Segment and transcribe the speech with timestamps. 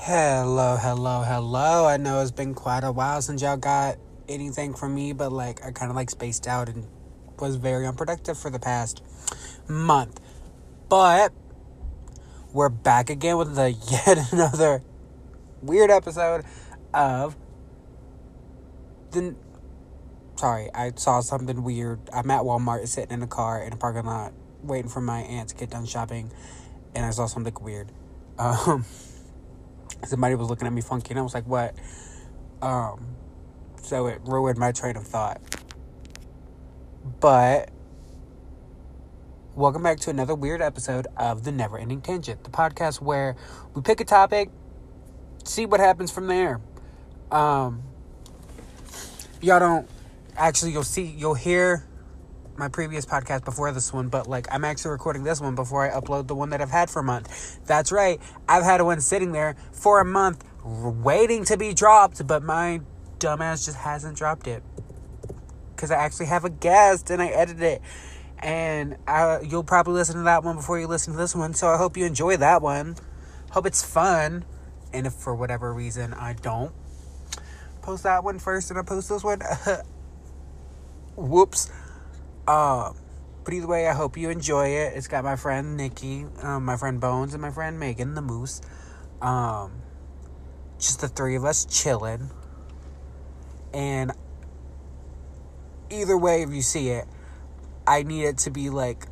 [0.00, 1.84] Hello, hello, hello.
[1.84, 3.96] I know it's been quite a while since y'all got
[4.28, 6.86] anything from me, but like I kind of like spaced out and
[7.40, 9.02] was very unproductive for the past
[9.66, 10.20] month.
[10.88, 11.32] But
[12.52, 14.82] we're back again with the yet another
[15.62, 16.44] weird episode
[16.94, 17.36] of
[19.10, 19.34] the
[20.36, 21.98] sorry, I saw something weird.
[22.12, 25.48] I'm at Walmart sitting in a car in a parking lot waiting for my aunt
[25.48, 26.30] to get done shopping
[26.94, 27.90] and I saw something weird.
[28.38, 28.84] Um
[30.04, 31.74] somebody was looking at me funky and I was like, what?
[32.62, 33.16] Um,
[33.82, 35.40] so it ruined my train of thought.
[37.20, 37.70] But
[39.54, 43.34] welcome back to another weird episode of The Never Ending Tangent, the podcast where
[43.74, 44.50] we pick a topic,
[45.44, 46.60] see what happens from there.
[47.32, 47.82] Um,
[49.40, 49.88] y'all don't
[50.36, 51.87] actually, you'll see, you'll hear
[52.58, 55.98] my previous podcast before this one, but like I'm actually recording this one before I
[55.98, 57.60] upload the one that I've had for a month.
[57.66, 62.42] That's right, I've had one sitting there for a month waiting to be dropped, but
[62.42, 62.80] my
[63.18, 64.62] dumbass just hasn't dropped it
[65.74, 67.82] because I actually have a guest and I edited it.
[68.40, 71.54] And I, you'll probably listen to that one before you listen to this one.
[71.54, 72.96] So I hope you enjoy that one.
[73.50, 74.44] Hope it's fun.
[74.92, 76.72] And if for whatever reason I don't
[77.82, 79.40] post that one first and I post this one,
[81.16, 81.70] whoops.
[82.48, 82.96] Um,
[83.44, 84.94] but either way, I hope you enjoy it.
[84.96, 88.62] It's got my friend Nikki, um, my friend Bones, and my friend Megan, the moose.
[89.20, 89.82] Um,
[90.78, 92.30] just the three of us chilling.
[93.74, 94.12] And
[95.90, 97.06] either way, if you see it,
[97.86, 99.06] I need it to be like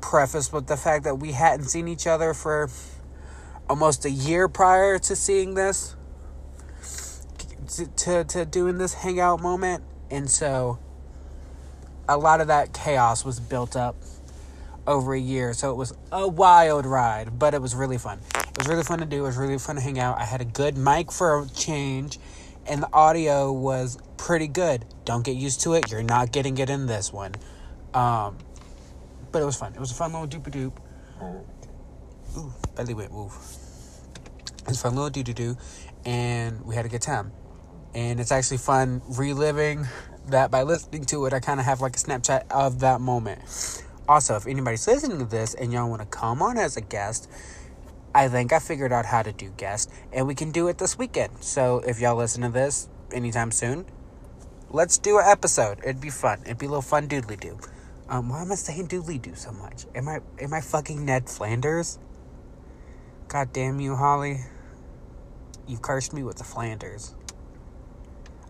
[0.00, 2.70] prefaced with the fact that we hadn't seen each other for
[3.68, 5.96] almost a year prior to seeing this,
[7.76, 9.84] to, to, to doing this hangout moment.
[10.10, 10.78] And so
[12.08, 13.96] a lot of that chaos was built up
[14.86, 15.52] over a year.
[15.52, 18.20] So it was a wild ride, but it was really fun.
[18.34, 19.18] It was really fun to do.
[19.18, 20.18] It was really fun to hang out.
[20.18, 22.18] I had a good mic for a change,
[22.66, 24.84] and the audio was pretty good.
[25.04, 25.90] Don't get used to it.
[25.90, 27.34] You're not getting it in this one.
[27.92, 28.38] Um,
[29.32, 29.74] but it was fun.
[29.74, 30.72] It was a fun little doop a doop.
[32.38, 33.32] Ooh, belly went move.
[34.58, 35.56] It was a fun little doo doo doo,
[36.04, 37.32] and we had a good time.
[37.94, 39.86] And it's actually fun reliving
[40.30, 41.32] that by listening to it.
[41.32, 43.82] I kind of have like a Snapchat of that moment.
[44.08, 47.28] Also, if anybody's listening to this and y'all want to come on as a guest,
[48.14, 50.96] I think I figured out how to do guest, and we can do it this
[50.96, 51.44] weekend.
[51.44, 53.84] So if y'all listen to this anytime soon,
[54.70, 55.80] let's do an episode.
[55.80, 56.40] It'd be fun.
[56.44, 57.58] It'd be a little fun doodly doo.
[58.08, 59.84] Um, why am I saying doodly doo so much?
[59.94, 61.98] Am I am I fucking Ned Flanders?
[63.28, 64.40] God damn you, Holly.
[65.66, 67.14] You cursed me with the Flanders.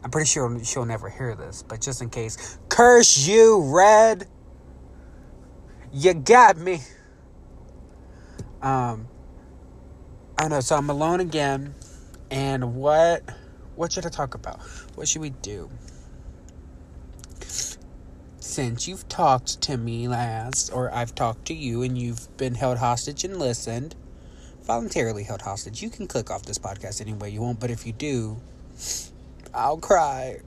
[0.07, 4.29] I'm pretty sure she'll never hear this, but just in case, curse you, Red.
[5.93, 6.75] You got me.
[8.63, 9.09] Um,
[10.39, 10.61] I don't know.
[10.61, 11.75] So I'm alone again,
[12.31, 13.25] and what,
[13.75, 14.61] what should I talk about?
[14.95, 15.69] What should we do?
[18.39, 22.79] Since you've talked to me last, or I've talked to you, and you've been held
[22.79, 23.97] hostage and listened,
[24.63, 25.83] voluntarily held hostage.
[25.83, 28.37] You can click off this podcast any way you want, but if you do,
[29.57, 30.41] I'll cry.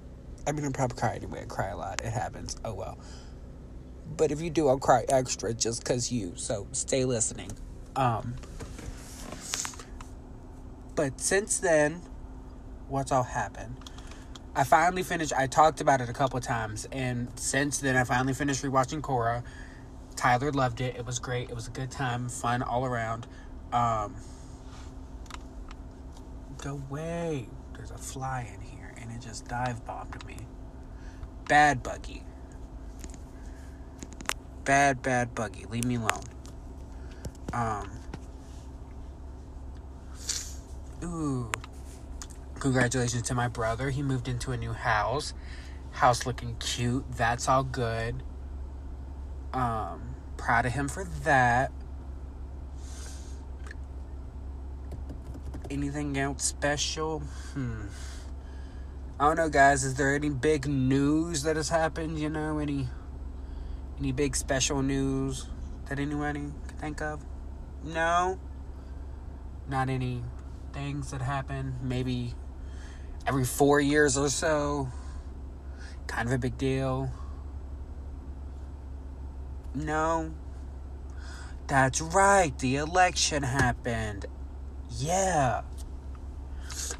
[0.47, 1.42] I mean, I'll probably cry anyway.
[1.42, 2.02] I cry a lot.
[2.02, 2.56] It happens.
[2.64, 2.97] Oh well.
[4.16, 6.34] But if you do, I'll cry extra just because you.
[6.36, 7.52] So stay listening.
[7.96, 8.36] Um.
[10.96, 12.02] But since then,
[12.88, 13.78] what's all happened?
[14.56, 15.34] I finally finished.
[15.34, 19.44] I talked about it a couple times, and since then, I finally finished rewatching Korra.
[20.16, 20.97] Tyler loved it.
[20.97, 21.50] It was great.
[21.50, 23.26] It was a good time, fun all around.
[23.72, 24.16] Um,
[26.58, 27.47] go away.
[27.74, 28.59] There's a fly in
[29.09, 30.38] and it just dive bombed me.
[31.47, 32.24] Bad buggy.
[34.64, 35.66] Bad, bad buggy.
[35.66, 36.24] Leave me alone.
[37.53, 37.90] Um.
[41.03, 41.52] Ooh.
[42.59, 43.90] Congratulations to my brother.
[43.90, 45.34] He moved into a new house.
[45.91, 47.06] House looking cute.
[47.12, 48.22] That's all good.
[49.53, 51.72] Um, proud of him for that.
[55.72, 57.20] Anything else special?
[57.53, 57.88] Hmm.
[59.20, 59.84] I don't know, guys.
[59.84, 62.18] Is there any big news that has happened?
[62.18, 62.88] You know, any
[64.00, 65.46] any big special news
[65.90, 67.26] that anybody can think of?
[67.84, 68.40] No.
[69.68, 70.24] Not any
[70.72, 71.76] things that happen.
[71.84, 72.34] Maybe
[73.28, 74.88] every four years or so.
[76.08, 77.12] Kind of a big deal.
[79.76, 80.32] No.
[81.68, 82.58] That's right.
[82.58, 84.28] The election happened.
[84.98, 85.64] Yeah.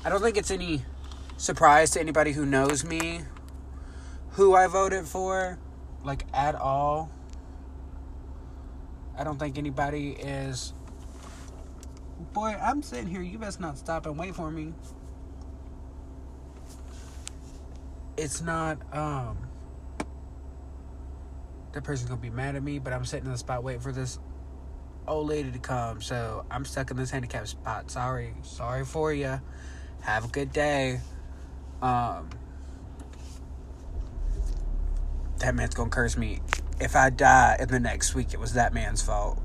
[0.04, 0.84] I don't think it's any
[1.40, 3.22] surprise to anybody who knows me
[4.32, 5.58] who I voted for,
[6.04, 7.10] like at all.
[9.18, 10.74] I don't think anybody is
[12.34, 13.22] boy, I'm sitting here.
[13.22, 14.74] You best not stop and wait for me.
[18.18, 19.38] It's not, um,
[21.72, 23.94] the person's gonna be mad at me, but I'm sitting in the spot waiting for
[23.94, 24.20] this
[25.08, 26.02] old lady to come.
[26.02, 27.90] So I'm stuck in this handicap spot.
[27.90, 28.34] Sorry.
[28.44, 29.40] Sorry for you.
[30.02, 31.00] Have a good day.
[31.82, 32.30] Um,
[35.40, 36.42] that man's gonna curse me.
[36.80, 39.40] If I die in the next week, it was that man's fault.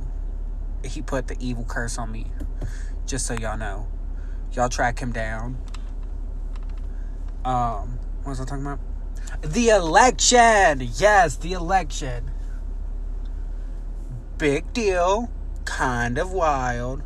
[0.85, 2.27] He put the evil curse on me.
[3.07, 3.87] Just so y'all know.
[4.53, 5.59] Y'all track him down.
[7.45, 8.81] Um, what was I talking about?
[9.43, 10.89] The election!
[10.97, 12.31] Yes, the election.
[14.39, 15.31] Big deal.
[15.65, 17.03] Kind of wild.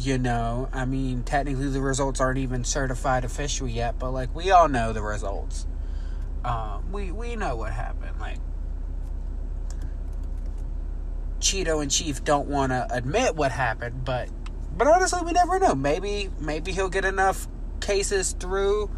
[0.00, 4.52] You know, I mean, technically the results aren't even certified official yet, but like we
[4.52, 5.66] all know the results.
[6.44, 8.20] Um, we we know what happened.
[8.20, 8.38] Like
[11.40, 14.28] Cheeto and Chief don't want to admit what happened, but
[14.76, 15.74] but honestly, we never know.
[15.74, 17.48] Maybe maybe he'll get enough
[17.80, 18.90] cases through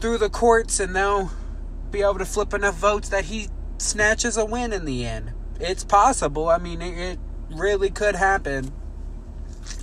[0.00, 1.30] through the courts, and they'll
[1.92, 3.46] be able to flip enough votes that he
[3.78, 5.32] snatches a win in the end.
[5.60, 6.48] It's possible.
[6.48, 7.18] I mean, it, it
[7.48, 8.72] really could happen.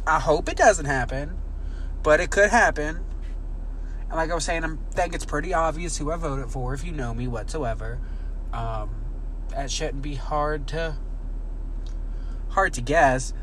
[0.06, 1.38] I hope it doesn't happen,
[2.04, 3.02] but it could happen.
[4.02, 6.84] And like I was saying, I think it's pretty obvious who I voted for if
[6.84, 8.00] you know me whatsoever.
[8.52, 8.90] Um,
[9.50, 10.98] that shouldn't be hard to
[12.50, 13.34] hard to guess.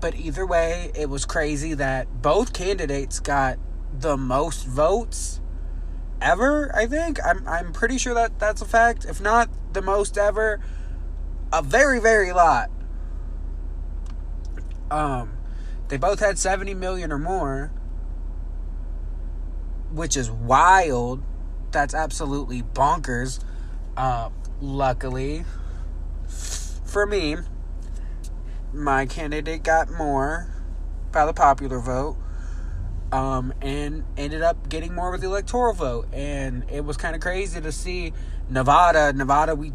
[0.00, 3.58] But either way, it was crazy that both candidates got
[3.96, 5.40] the most votes
[6.20, 7.18] ever, I think.
[7.24, 9.04] I'm I'm pretty sure that that's a fact.
[9.04, 10.60] If not the most ever,
[11.52, 12.70] a very very lot.
[14.92, 15.36] Um
[15.88, 17.72] they both had 70 million or more
[19.90, 21.22] which is wild.
[21.70, 23.44] That's absolutely bonkers.
[23.94, 24.30] Uh,
[24.60, 25.44] luckily
[26.92, 27.36] for me,
[28.72, 30.54] my candidate got more
[31.10, 32.16] by the popular vote
[33.10, 36.08] um, and ended up getting more with the electoral vote.
[36.12, 38.12] And it was kind of crazy to see
[38.50, 39.12] Nevada.
[39.14, 39.72] Nevada, we.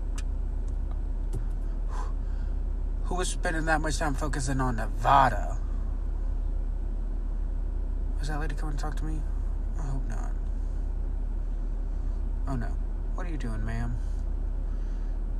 [3.07, 5.57] Who was spending that much time focusing on Nevada?
[8.19, 9.21] Was that lady coming to talk to me?
[9.79, 10.31] I hope not.
[12.47, 12.67] Oh no.
[13.15, 13.97] What are you doing, ma'am?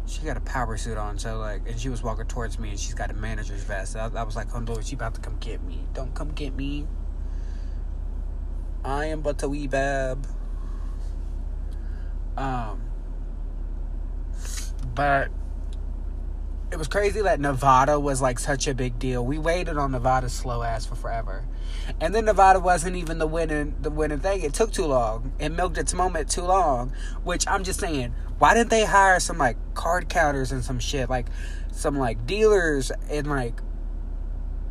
[0.06, 2.80] She got a power suit on, so like, and she was walking towards me, and
[2.80, 3.98] she's got a manager's vest.
[3.98, 5.86] I, I was like, "Oh Lord, she about to come get me!
[5.94, 6.88] Don't come get me!
[8.86, 10.25] I am but a wee bab."
[12.38, 12.81] Um,
[14.96, 15.30] but
[16.69, 19.25] it was crazy that Nevada was like such a big deal.
[19.25, 21.46] We waited on Nevada's slow ass for forever.
[22.02, 24.42] And then Nevada wasn't even the winning the winning thing.
[24.42, 25.31] It took too long.
[25.40, 26.92] It milked its moment too long.
[27.24, 31.10] Which I'm just saying, why didn't they hire some like card counters and some shit?
[31.10, 31.28] Like
[31.72, 33.62] some like dealers and like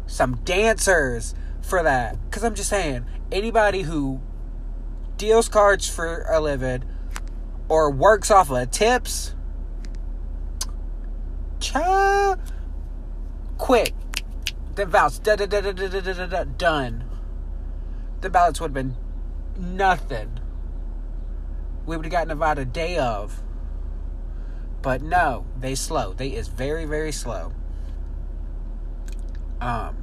[0.07, 2.19] some dancers for that.
[2.31, 4.21] Cause I'm just saying, anybody who
[5.17, 6.85] deals cards for a living
[7.69, 9.35] or works off of tips
[11.67, 12.37] Cha
[13.59, 13.93] quick.
[14.77, 17.05] The da, done.
[18.21, 18.97] The ballots would have been
[19.59, 20.39] nothing.
[21.85, 23.43] We would have gotten about a day of.
[24.81, 26.13] But no, they slow.
[26.13, 27.53] They is very, very slow.
[29.61, 29.97] Um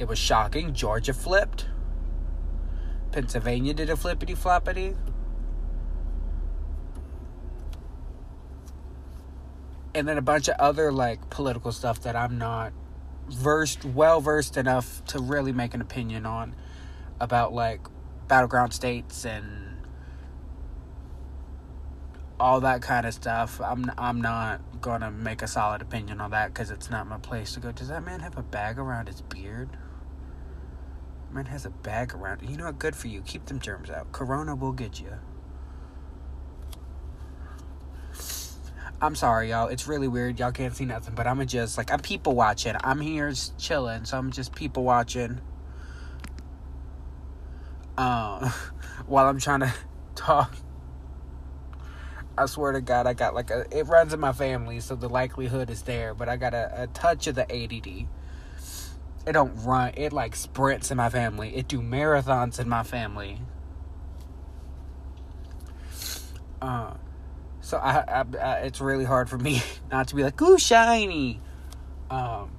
[0.00, 0.74] it was shocking.
[0.74, 1.66] Georgia flipped.
[3.12, 4.96] Pennsylvania did a flippity floppity.
[9.96, 12.72] And then a bunch of other like political stuff that I'm not
[13.28, 16.54] versed well versed enough to really make an opinion on
[17.18, 17.80] about like
[18.28, 19.78] battleground states and
[22.38, 23.58] all that kind of stuff.
[23.60, 27.54] I'm I'm not gonna make a solid opinion on that because it's not my place
[27.54, 27.72] to go.
[27.72, 29.70] Does that man have a bag around his beard?
[31.32, 32.42] Man has a bag around.
[32.42, 32.78] You know what?
[32.78, 33.22] Good for you.
[33.22, 34.12] Keep them germs out.
[34.12, 35.14] Corona will get you.
[39.00, 39.68] I'm sorry, y'all.
[39.68, 40.38] It's really weird.
[40.38, 42.74] Y'all can't see nothing, but I'm just like I'm people watching.
[42.82, 45.40] I'm here just chilling, so I'm just people watching.
[47.98, 48.50] Um,
[49.06, 49.74] while I'm trying to
[50.14, 50.54] talk.
[52.38, 53.66] I swear to God, I got like a.
[53.70, 56.14] It runs in my family, so the likelihood is there.
[56.14, 58.08] But I got a, a touch of the ADD.
[59.26, 59.92] It don't run.
[59.96, 61.54] It like sprints in my family.
[61.54, 63.40] It do marathons in my family.
[66.62, 66.94] Uh,
[67.66, 71.40] so I, I, I, it's really hard for me not to be like, ooh, shiny.
[72.08, 72.52] Um,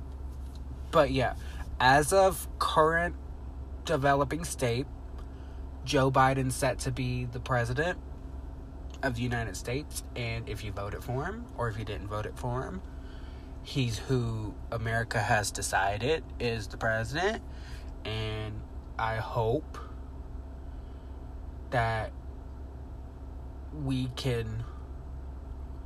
[0.91, 1.35] but yeah,
[1.79, 3.15] as of current
[3.85, 4.85] developing state,
[5.85, 7.97] Joe Biden's set to be the president
[9.01, 10.03] of the United States.
[10.17, 12.81] And if you voted for him, or if you didn't vote it for him,
[13.63, 17.41] he's who America has decided is the president.
[18.03, 18.59] And
[18.99, 19.77] I hope
[21.69, 22.11] that
[23.73, 24.65] we can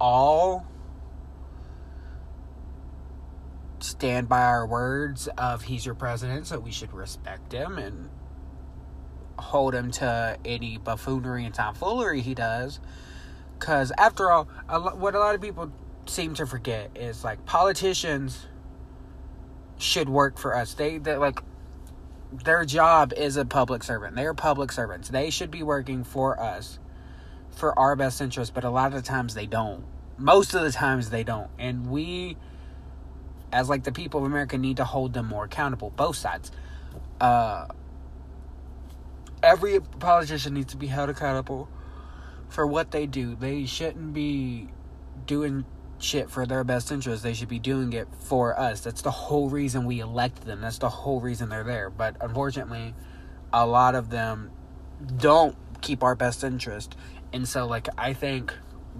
[0.01, 0.65] all
[3.79, 8.09] stand by our words of he's your president, so we should respect him and
[9.37, 12.79] hold him to any buffoonery and tomfoolery he does.
[13.59, 15.71] Because after all, a lo- what a lot of people
[16.07, 18.47] seem to forget is like politicians
[19.77, 20.73] should work for us.
[20.73, 21.41] They they like
[22.43, 24.15] their job is a public servant.
[24.15, 25.09] They're public servants.
[25.09, 26.79] They should be working for us
[27.51, 29.83] for our best interest, but a lot of the times they don't.
[30.17, 31.49] Most of the times they don't.
[31.59, 32.37] And we
[33.51, 36.51] as like the people of America need to hold them more accountable, both sides.
[37.19, 37.67] Uh
[39.43, 41.67] every politician needs to be held accountable
[42.49, 43.35] for what they do.
[43.35, 44.69] They shouldn't be
[45.25, 45.65] doing
[45.99, 47.23] shit for their best interest.
[47.23, 48.81] They should be doing it for us.
[48.81, 50.61] That's the whole reason we elect them.
[50.61, 51.89] That's the whole reason they're there.
[51.89, 52.93] But unfortunately,
[53.53, 54.51] a lot of them
[55.17, 56.95] don't keep our best interest.
[57.33, 58.53] And so like I think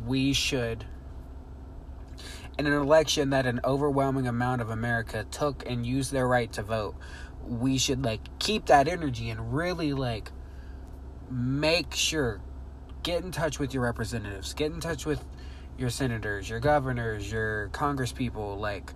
[0.05, 0.85] we should
[2.57, 6.61] in an election that an overwhelming amount of America took and used their right to
[6.61, 6.95] vote,
[7.43, 10.31] we should like keep that energy and really like
[11.29, 12.41] make sure
[13.03, 15.25] get in touch with your representatives, get in touch with
[15.77, 18.93] your senators, your governors, your congresspeople, like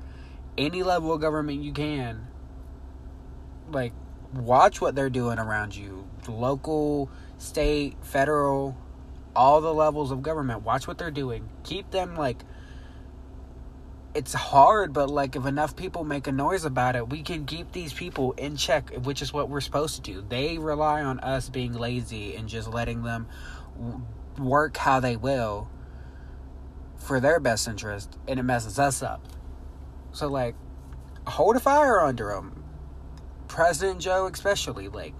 [0.58, 2.28] any level of government you can.
[3.72, 3.94] Like
[4.34, 6.08] watch what they're doing around you.
[6.28, 8.78] Local, state, federal,
[9.36, 10.64] all the levels of government.
[10.64, 11.50] Watch what they're doing.
[11.64, 12.44] Keep them like
[14.14, 17.74] it's hard, but like if enough people make a noise about it, we can keep
[17.74, 20.26] these people in check, which is what we're supposed to do.
[20.28, 23.28] They rely on us being lazy and just letting them
[24.38, 25.70] work how they will
[26.98, 29.28] for their best interest, and it messes us up.
[30.14, 30.56] So like,
[31.28, 32.64] hold a fire under them.
[33.48, 35.14] President Joe, especially, like,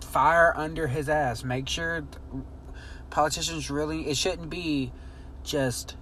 [0.00, 1.44] fire under his ass.
[1.44, 2.06] Make sure
[3.12, 4.08] politicians really.
[4.08, 4.90] It shouldn't be
[5.44, 5.96] just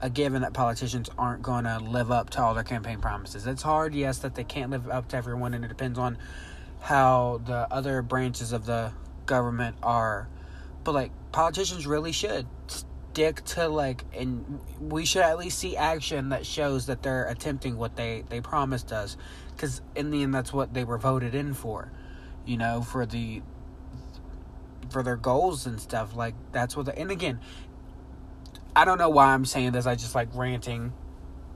[0.00, 3.46] a given that politicians aren't going to live up to all their campaign promises.
[3.46, 6.18] It's hard, yes, that they can't live up to everyone, and it depends on
[6.80, 8.92] how the other branches of the
[9.24, 10.28] government are.
[10.84, 16.28] But like politicians really should stick to like, and we should at least see action
[16.28, 19.16] that shows that they're attempting what they they promised us,
[19.52, 21.90] because in the end, that's what they were voted in for,
[22.44, 23.40] you know, for the
[24.90, 26.14] for their goals and stuff.
[26.14, 26.86] Like that's what.
[26.86, 27.40] The, and again,
[28.74, 29.86] I don't know why I'm saying this.
[29.86, 30.92] I just like ranting.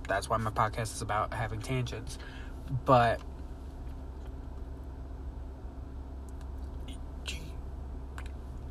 [0.09, 2.19] That's why my podcast is about having tangents.
[2.85, 3.21] But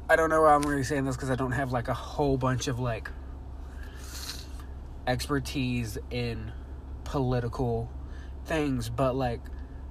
[0.10, 2.36] I don't know why I'm really saying this because I don't have like a whole
[2.36, 3.12] bunch of like
[5.06, 6.52] expertise in
[7.04, 7.92] political
[8.46, 9.42] things, but like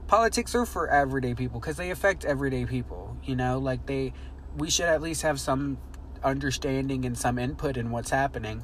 [0.08, 3.58] politics are for everyday people because they affect everyday people, you know?
[3.58, 4.12] Like they
[4.58, 5.78] we should at least have some
[6.22, 8.62] understanding and some input in what's happening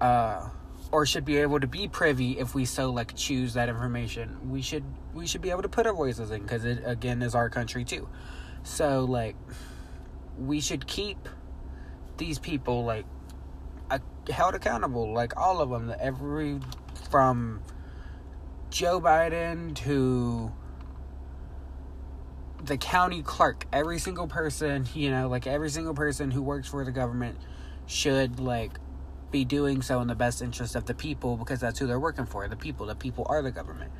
[0.00, 0.48] uh,
[0.90, 4.50] or should be able to be privy if we so like choose that information.
[4.50, 7.34] We should we should be able to put our voices in because it again is
[7.34, 8.08] our country too.
[8.62, 9.36] So like
[10.38, 11.28] we should keep
[12.16, 13.06] these people like
[14.30, 16.60] held accountable like all of them every
[17.10, 17.60] from
[18.70, 20.52] joe biden to
[22.64, 26.84] the county clerk, every single person, you know, like every single person who works for
[26.84, 27.38] the government
[27.86, 28.72] should like
[29.30, 32.26] be doing so in the best interest of the people because that's who they're working
[32.26, 32.46] for.
[32.46, 33.90] The people, the people are the government.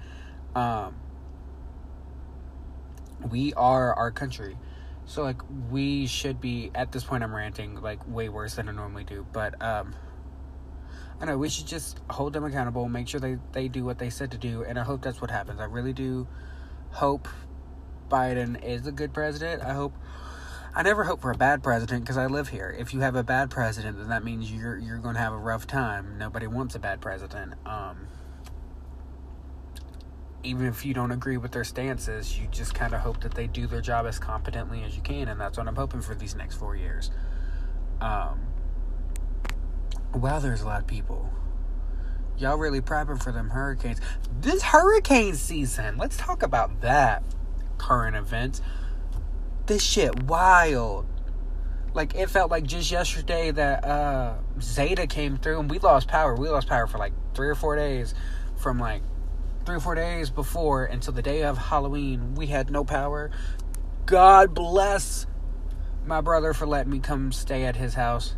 [0.54, 0.95] Um
[3.31, 4.57] we are our country.
[5.07, 5.40] So like
[5.71, 9.26] we should be at this point I'm ranting like way worse than I normally do,
[9.33, 9.95] but um
[11.21, 14.11] I know we should just hold them accountable, make sure they they do what they
[14.11, 15.61] said to do, and I hope that's what happens.
[15.61, 16.28] I really do
[16.90, 17.28] hope
[18.12, 19.62] Biden is a good president.
[19.62, 19.95] I hope.
[20.75, 22.75] I never hope for a bad president because I live here.
[22.78, 25.38] If you have a bad president, then that means you're you're going to have a
[25.38, 26.19] rough time.
[26.19, 27.54] Nobody wants a bad president.
[27.66, 28.07] Um,
[30.45, 33.47] even if you don't agree with their stances, you just kind of hope that they
[33.47, 36.35] do their job as competently as you can, and that's what I'm hoping for these
[36.35, 37.11] next four years.
[38.00, 38.40] Um,
[40.14, 41.31] wow, there's a lot of people.
[42.38, 44.00] Y'all really prepping for them hurricanes.
[44.40, 47.23] This hurricane season, let's talk about that
[47.83, 48.62] current events.
[49.67, 51.07] This shit wild.
[51.95, 56.35] Like it felt like just yesterday that uh Zeta came through and we lost power.
[56.35, 58.15] We lost power for like three or four days.
[58.57, 59.03] From like
[59.67, 63.31] three or four days before until the day of Halloween, we had no power.
[64.07, 65.27] God bless
[66.07, 68.37] my brother for letting me come stay at his house.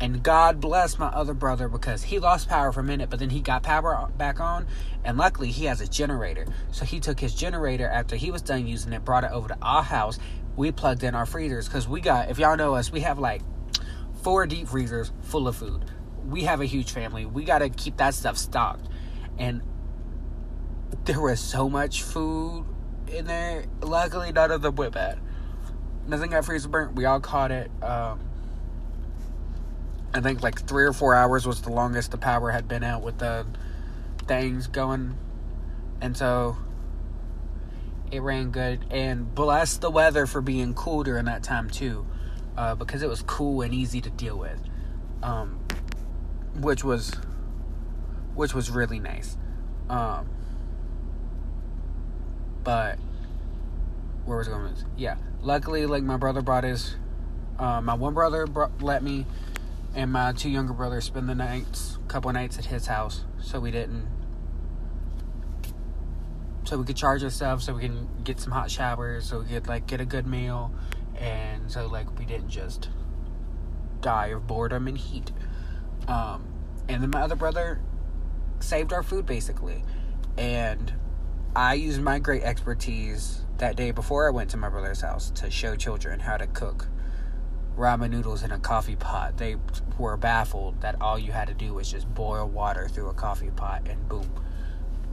[0.00, 3.28] And God bless my other brother because he lost power for a minute, but then
[3.28, 4.66] he got power back on.
[5.04, 6.46] And luckily, he has a generator.
[6.72, 9.58] So he took his generator after he was done using it, brought it over to
[9.60, 10.18] our house.
[10.56, 13.42] We plugged in our freezers because we got, if y'all know us, we have like
[14.22, 15.84] four deep freezers full of food.
[16.26, 17.26] We have a huge family.
[17.26, 18.88] We got to keep that stuff stocked.
[19.38, 19.62] And
[21.04, 22.64] there was so much food
[23.06, 23.64] in there.
[23.82, 25.18] Luckily, none of them went bad.
[26.06, 26.94] Nothing got freezer burnt.
[26.94, 27.70] We all caught it.
[27.82, 28.20] Um,
[30.12, 33.02] I think like three or four hours was the longest the power had been out
[33.02, 33.46] with the
[34.26, 35.16] things going.
[36.00, 36.56] And so
[38.10, 38.84] it ran good.
[38.90, 42.06] And bless the weather for being cool during that time too.
[42.56, 44.60] Uh, because it was cool and easy to deal with.
[45.22, 45.60] Um,
[46.56, 47.12] which was
[48.34, 49.36] which was really nice.
[49.88, 50.28] Um,
[52.62, 52.98] but
[54.24, 54.74] where was I going?
[54.96, 56.96] Yeah, luckily, like my brother brought his,
[57.58, 59.26] uh, my one brother brought, let me,
[59.94, 63.70] and my two younger brothers spend the nights, couple nights at his house, so we
[63.70, 64.06] didn't,
[66.64, 69.66] so we could charge ourselves, so we can get some hot showers, so we could
[69.66, 70.72] like get a good meal,
[71.16, 72.88] and so like we didn't just
[74.00, 75.32] die of boredom and heat.
[76.06, 76.46] Um,
[76.88, 77.80] and then my other brother
[78.60, 79.84] saved our food basically,
[80.38, 80.92] and
[81.54, 85.50] I used my great expertise that day before I went to my brother's house to
[85.50, 86.86] show children how to cook
[87.76, 89.38] ramen noodles in a coffee pot.
[89.38, 89.56] They
[89.98, 93.50] were baffled that all you had to do was just boil water through a coffee
[93.50, 94.30] pot and boom,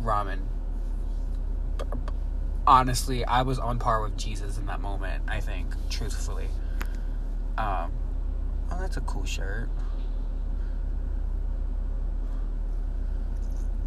[0.02, 0.40] ramen.
[2.66, 6.50] Honestly, I was on par with Jesus in that moment, I think, truthfully.
[7.58, 7.94] Um,
[8.72, 9.70] oh, that's a cool shirt.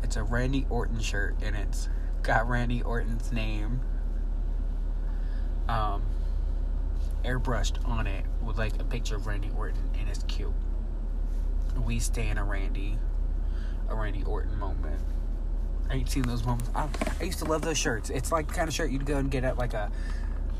[0.02, 1.88] It's a Randy Orton shirt and it's
[2.22, 3.80] got Randy Orton's name
[5.68, 6.02] um,
[7.22, 10.52] airbrushed on it with like a picture of Randy Orton, and it's cute.
[11.84, 12.98] We stand a Randy,
[13.88, 15.00] a Randy Orton moment.
[15.88, 16.70] I ain't seen those moments.
[16.74, 16.88] I,
[17.20, 18.10] I used to love those shirts.
[18.10, 19.90] It's like the kind of shirt you'd go and get at like a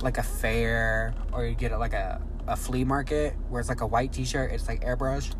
[0.03, 3.81] like a fair, or you get at like a a flea market where it's like
[3.81, 4.51] a white T-shirt.
[4.51, 5.35] It's like airbrushed.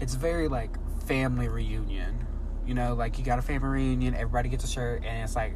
[0.00, 2.26] It's very like family reunion.
[2.66, 5.54] You know, like you got a family reunion, everybody gets a shirt, and it's like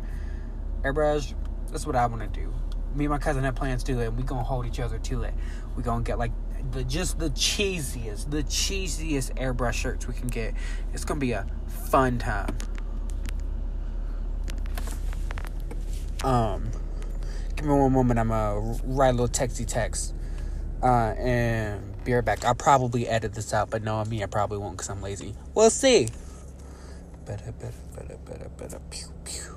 [0.83, 1.35] airbrush.
[1.71, 2.53] That's what I want to do.
[2.95, 4.99] Me and my cousin have plans to do it, and we gonna hold each other
[4.99, 5.35] to it.
[5.77, 6.33] We gonna get like
[6.71, 10.55] the just the cheesiest, the cheesiest airbrush shirts we can get.
[10.93, 12.57] It's gonna be a fun time.
[16.23, 16.71] Um,
[17.57, 18.19] give me one moment.
[18.19, 20.15] I'm gonna write a little texty text,
[20.83, 22.45] uh, and be right back.
[22.45, 25.35] I'll probably edit this out, but no, I mean I probably won't because I'm lazy.
[25.55, 26.09] We'll see.
[27.27, 28.81] Better, better, better, better, better.
[28.91, 29.54] Pew, pew.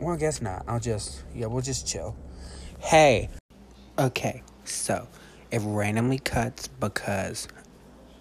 [0.00, 0.64] Well, I guess not.
[0.66, 2.16] I'll just, yeah, we'll just chill.
[2.78, 3.28] Hey.
[3.98, 5.06] Okay, so
[5.50, 7.46] it randomly cuts because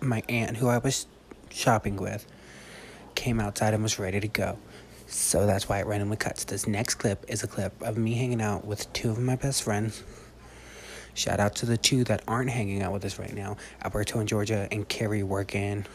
[0.01, 1.07] my aunt, who I was
[1.49, 2.27] shopping with,
[3.15, 4.57] came outside and was ready to go.
[5.07, 6.43] So that's why it randomly cuts.
[6.43, 9.63] This next clip is a clip of me hanging out with two of my best
[9.63, 10.03] friends.
[11.13, 14.27] Shout out to the two that aren't hanging out with us right now Alberto in
[14.27, 15.85] Georgia and Carrie working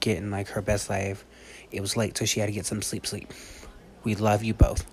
[0.00, 1.24] getting like her best life.
[1.70, 3.06] It was late, so she had to get some sleep.
[3.06, 3.32] Sleep.
[4.04, 4.84] We love you both.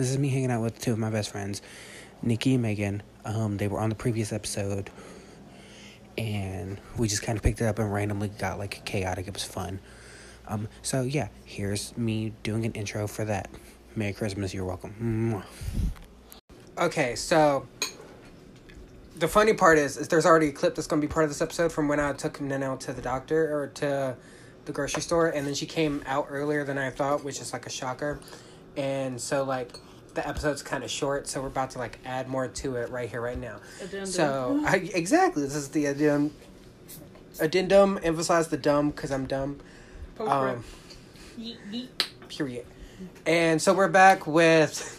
[0.00, 1.60] This is me hanging out with two of my best friends,
[2.22, 3.02] Nikki and Megan.
[3.26, 4.88] Um, they were on the previous episode,
[6.16, 9.28] and we just kind of picked it up and randomly got like chaotic.
[9.28, 9.78] It was fun.
[10.48, 13.50] Um, so yeah, here's me doing an intro for that.
[13.94, 14.54] Merry Christmas.
[14.54, 15.44] You're welcome.
[16.78, 17.68] Okay, so
[19.18, 21.30] the funny part is, is there's already a clip that's going to be part of
[21.30, 24.16] this episode from when I took Nano to the doctor or to
[24.64, 27.66] the grocery store, and then she came out earlier than I thought, which is like
[27.66, 28.18] a shocker.
[28.76, 29.78] And so like
[30.14, 33.08] the episode's kind of short, so we're about to like add more to it right
[33.08, 33.56] here, right now.
[33.80, 34.06] Addendum.
[34.06, 36.32] So I, exactly, this is the addendum.
[37.38, 39.60] Addendum emphasize the dumb because I'm dumb.
[40.18, 40.64] Um,
[41.38, 41.88] Yeet, yeet.
[42.28, 42.66] period.
[43.24, 44.96] And so we're back with.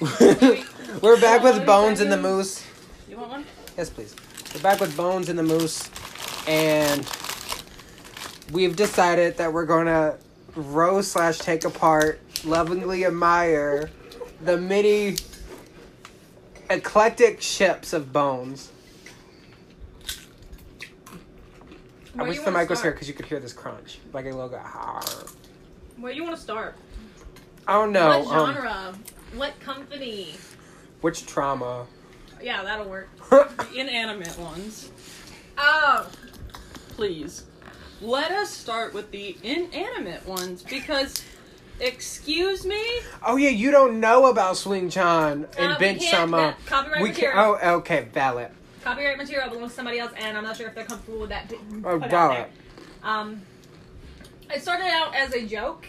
[1.02, 2.66] we're back with Bones and the Moose.
[3.08, 3.44] You want one?
[3.76, 4.16] Yes, please.
[4.54, 5.88] We're back with Bones and the Moose,
[6.48, 7.08] and
[8.50, 10.16] we've decided that we're gonna
[10.56, 13.90] roast slash take apart, lovingly admire
[14.42, 15.16] the many
[16.68, 18.70] eclectic ships of Bones.
[22.18, 24.30] I wish the wanna mic was here because you could hear this crunch, like a
[24.30, 25.02] little "Har."
[25.96, 26.76] Where do you want to start?
[27.66, 28.20] I don't know.
[28.20, 28.94] what um, genre?
[29.36, 30.34] what company?
[31.00, 31.86] which trauma?
[32.42, 33.08] Yeah, that'll work.
[33.30, 34.90] The inanimate ones.
[35.56, 36.08] Oh,
[37.00, 37.44] Please.
[38.02, 41.24] Let us start with the inanimate ones because,
[41.80, 42.82] excuse me?
[43.24, 46.56] Oh yeah, you don't know about Swing Chan and Uh, we Bench can't- Sama.
[46.66, 47.54] copyright we material.
[47.56, 48.48] can Oh, okay, valid.
[48.82, 51.52] Copyright material belongs to somebody else, and I'm not sure if they're comfortable with that.
[51.84, 52.50] Oh, put got it.
[53.02, 53.42] Um,
[54.54, 55.86] it started out as a joke,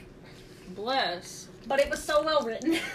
[0.70, 1.48] Bless.
[1.68, 2.78] but it was so well written.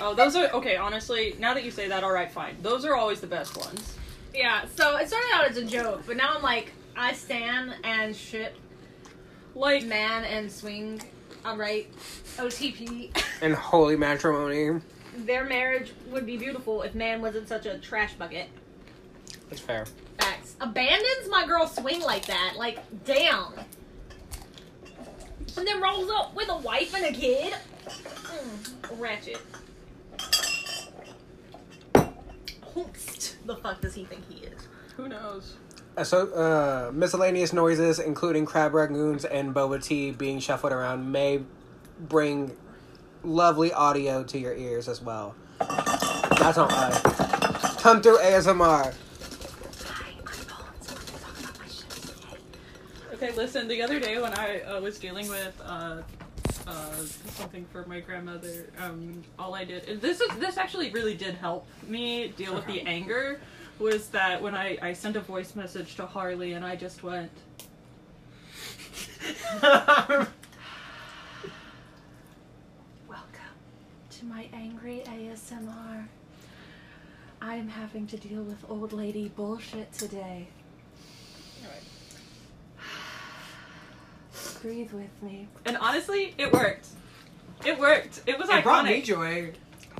[0.00, 0.76] Oh, those are okay.
[0.76, 2.56] Honestly, now that you say that, all right, fine.
[2.60, 3.96] Those are always the best ones.
[4.34, 4.64] yeah.
[4.76, 8.54] So it started out as a joke, but now I'm like, I stand and ship
[9.54, 11.00] Like, man and swing.
[11.44, 11.88] All right,
[12.36, 13.10] OTP.
[13.40, 14.80] And holy matrimony.
[15.16, 18.48] Their marriage would be beautiful if man wasn't such a trash bucket.
[19.48, 19.86] That's fair.
[20.18, 20.56] Facts.
[20.60, 22.54] Abandons my girl swing like that.
[22.56, 23.52] Like, damn.
[25.56, 27.54] And then rolls up with a wife and a kid.
[27.84, 29.40] Mm, ratchet.
[32.74, 34.68] Whomst the fuck does he think he is?
[34.96, 35.54] who knows?
[36.00, 41.42] So, uh, miscellaneous noises, including crab rangoons and boba tea being shuffled around, may
[42.00, 42.56] bring
[43.22, 45.34] lovely audio to your ears as well.
[45.58, 47.76] That's not lie.
[47.80, 48.94] Come through ASMR.
[53.12, 53.68] Okay, listen.
[53.68, 55.98] The other day when I uh, was dealing with uh,
[56.66, 56.94] uh,
[57.34, 61.66] something for my grandmother, um, all I did this is this actually really did help
[61.86, 63.40] me deal with the anger.
[63.78, 67.30] Was that when I I sent a voice message to Harley and I just went.
[69.62, 70.28] Welcome
[74.10, 76.06] to my angry ASMR.
[77.40, 80.46] I am having to deal with old lady bullshit today.
[84.62, 85.48] Breathe with me.
[85.64, 86.86] And honestly, it worked.
[87.64, 88.22] It worked.
[88.26, 89.04] It was It brought me iconic.
[89.04, 89.52] joy.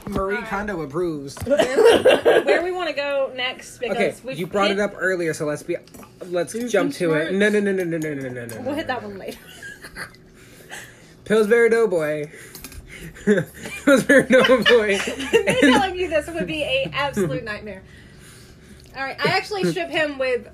[0.08, 0.50] Marie Alright.
[0.50, 1.36] Kondo approves.
[1.46, 3.78] Where we want to go next?
[3.78, 5.76] Because Okay, you brought hit- it up earlier, so let's be
[6.26, 7.32] let's Susan jump to it.
[7.32, 8.60] No, no, no, no, no, no, no, no, no.
[8.62, 9.38] We'll hit that one later.
[11.24, 12.30] Pillsbury Doughboy.
[13.84, 14.98] Pillsbury Doughboy.
[15.60, 17.82] telling you this would be a absolute nightmare.
[18.96, 20.48] All right, I actually ship him with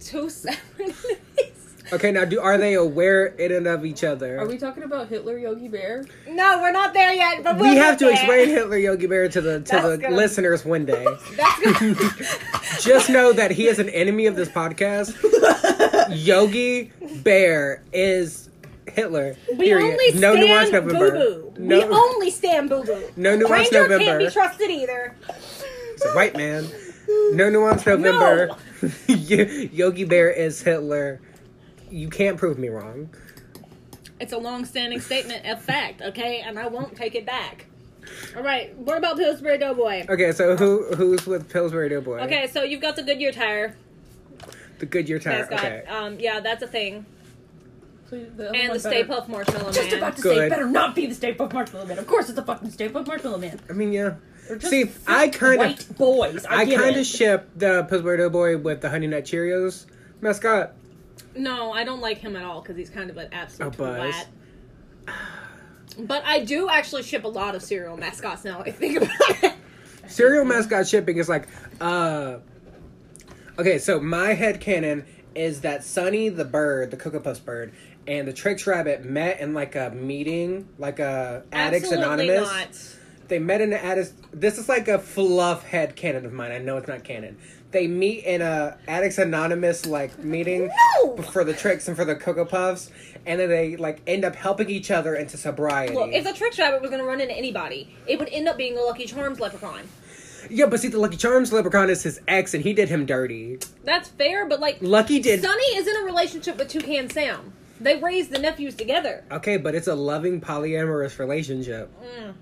[0.00, 0.94] two separate.
[1.94, 4.38] Okay, now do are they aware in and of each other?
[4.38, 6.04] Are we talking about Hitler Yogi Bear?
[6.28, 7.42] No, we're not there yet.
[7.42, 8.14] But we we'll have to there.
[8.14, 11.04] explain Hitler Yogi Bear to the to That's the gonna- listeners one day.
[11.36, 11.94] That's gonna,
[12.80, 15.14] Just know that he is an enemy of this podcast.
[16.10, 18.48] Yogi Bear is
[18.86, 19.36] Hitler.
[19.56, 19.92] we period.
[19.92, 21.10] only no stand nuance Boo November.
[21.10, 21.54] Boo.
[21.58, 23.02] No, We only stand Boo Boo.
[23.16, 24.04] no nuance Ranger November.
[24.04, 25.16] can't be trusted either.
[25.92, 26.66] It's a white man.
[27.32, 28.56] No nuance November.
[29.08, 31.20] Yogi Bear is Hitler.
[31.94, 33.08] You can't prove me wrong.
[34.18, 37.66] It's a long-standing statement of fact, okay, and I won't take it back.
[38.36, 40.06] All right, what about Pillsbury Doughboy?
[40.08, 42.18] Okay, so who who's with Pillsbury Doughboy?
[42.22, 43.76] Okay, so you've got the Goodyear tire
[44.80, 45.38] The Goodyear tire.
[45.38, 45.58] mascot.
[45.60, 45.84] Okay.
[45.88, 47.06] Um, yeah, that's a thing.
[48.08, 49.98] Please, the And one the Stay better- Puft Marshmallow Just Man.
[49.98, 50.36] about to Good.
[50.36, 51.98] say, better not be the Stay Puft Marshmallow Man.
[51.98, 53.60] Of course, it's a fucking Stay Puft Marshmallow Man.
[53.70, 54.14] I mean, yeah.
[54.48, 56.44] Just See, I kind of white boys.
[56.44, 59.86] I, I kind of ship the Pillsbury Doughboy with the Honey Nut Cheerios
[60.20, 60.72] mascot.
[61.36, 64.26] No, I don't like him at all because he's kind of an absolute twat.
[65.98, 68.60] But I do actually ship a lot of cereal mascots now.
[68.60, 69.54] I think about it.
[70.06, 71.48] Cereal mascot shipping is like,
[71.80, 72.38] uh.
[73.58, 77.72] Okay, so my head canon is that Sonny the bird, the Cocoa Puffs bird,
[78.06, 82.50] and the Trix Rabbit met in like a meeting, like a Addicts Absolutely Anonymous.
[82.50, 83.28] not.
[83.28, 84.12] They met in an Addicts.
[84.32, 86.52] This is like a fluff head canon of mine.
[86.52, 87.38] I know it's not canon.
[87.74, 90.70] They meet in a Addicts Anonymous like meeting
[91.02, 91.16] No!
[91.16, 92.88] for the Trix and for the Cocoa Puffs,
[93.26, 95.92] and then they like end up helping each other into sobriety.
[95.92, 98.56] Look, if the Trix Rabbit was going to run into anybody, it would end up
[98.56, 99.82] being the Lucky Charms leprechaun.
[100.48, 103.58] yeah, but see, the Lucky Charms leprechaun is his ex, and he did him dirty.
[103.82, 105.42] That's fair, but like, Lucky did.
[105.42, 107.52] Sonny is in a relationship with Toucan Sam.
[107.80, 109.24] They raised the nephews together.
[109.32, 111.90] Okay, but it's a loving polyamorous relationship.
[112.00, 112.34] Mm,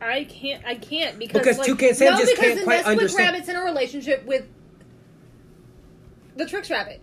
[0.00, 0.64] I can't.
[0.64, 3.48] I can't because Because like, Toucan Sam no, just because can't the quite understand- Rabbit's
[3.48, 4.46] in a relationship with
[6.36, 7.00] the Trix Rabbit.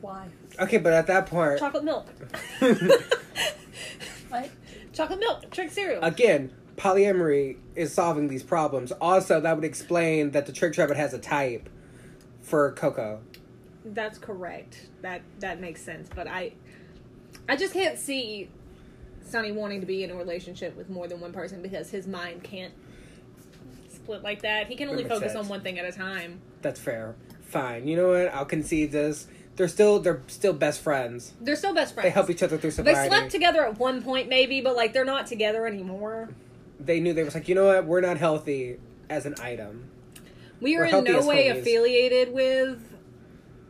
[0.00, 0.28] Why?
[0.58, 2.06] Okay, but at that point, Chocolate milk.
[4.28, 4.50] What?
[4.92, 5.50] Chocolate milk.
[5.50, 6.02] Trick cereal.
[6.02, 8.92] again, polyamory is solving these problems.
[8.92, 11.68] Also, that would explain that the Trick Rabbit has a type
[12.42, 13.20] for Coco.
[13.84, 14.88] That's correct.
[15.02, 16.08] That that makes sense.
[16.12, 16.54] But I,
[17.48, 18.50] I just can't see
[19.24, 22.42] Sonny wanting to be in a relationship with more than one person because his mind
[22.42, 22.74] can't
[23.88, 24.66] split like that.
[24.66, 25.44] He can only makes focus sense.
[25.44, 26.40] on one thing at a time.
[26.62, 27.14] That's fair.
[27.56, 27.88] Fine.
[27.88, 28.34] You know what?
[28.34, 29.26] I'll concede this.
[29.56, 31.32] They're still they're still best friends.
[31.40, 32.04] They're still best friends.
[32.04, 35.06] They help each other through They slept together at one point, maybe, but like they're
[35.06, 36.28] not together anymore.
[36.78, 37.86] They knew they was like, you know what?
[37.86, 39.88] We're not healthy as an item.
[40.60, 41.60] We are We're in no way homies.
[41.60, 42.78] affiliated with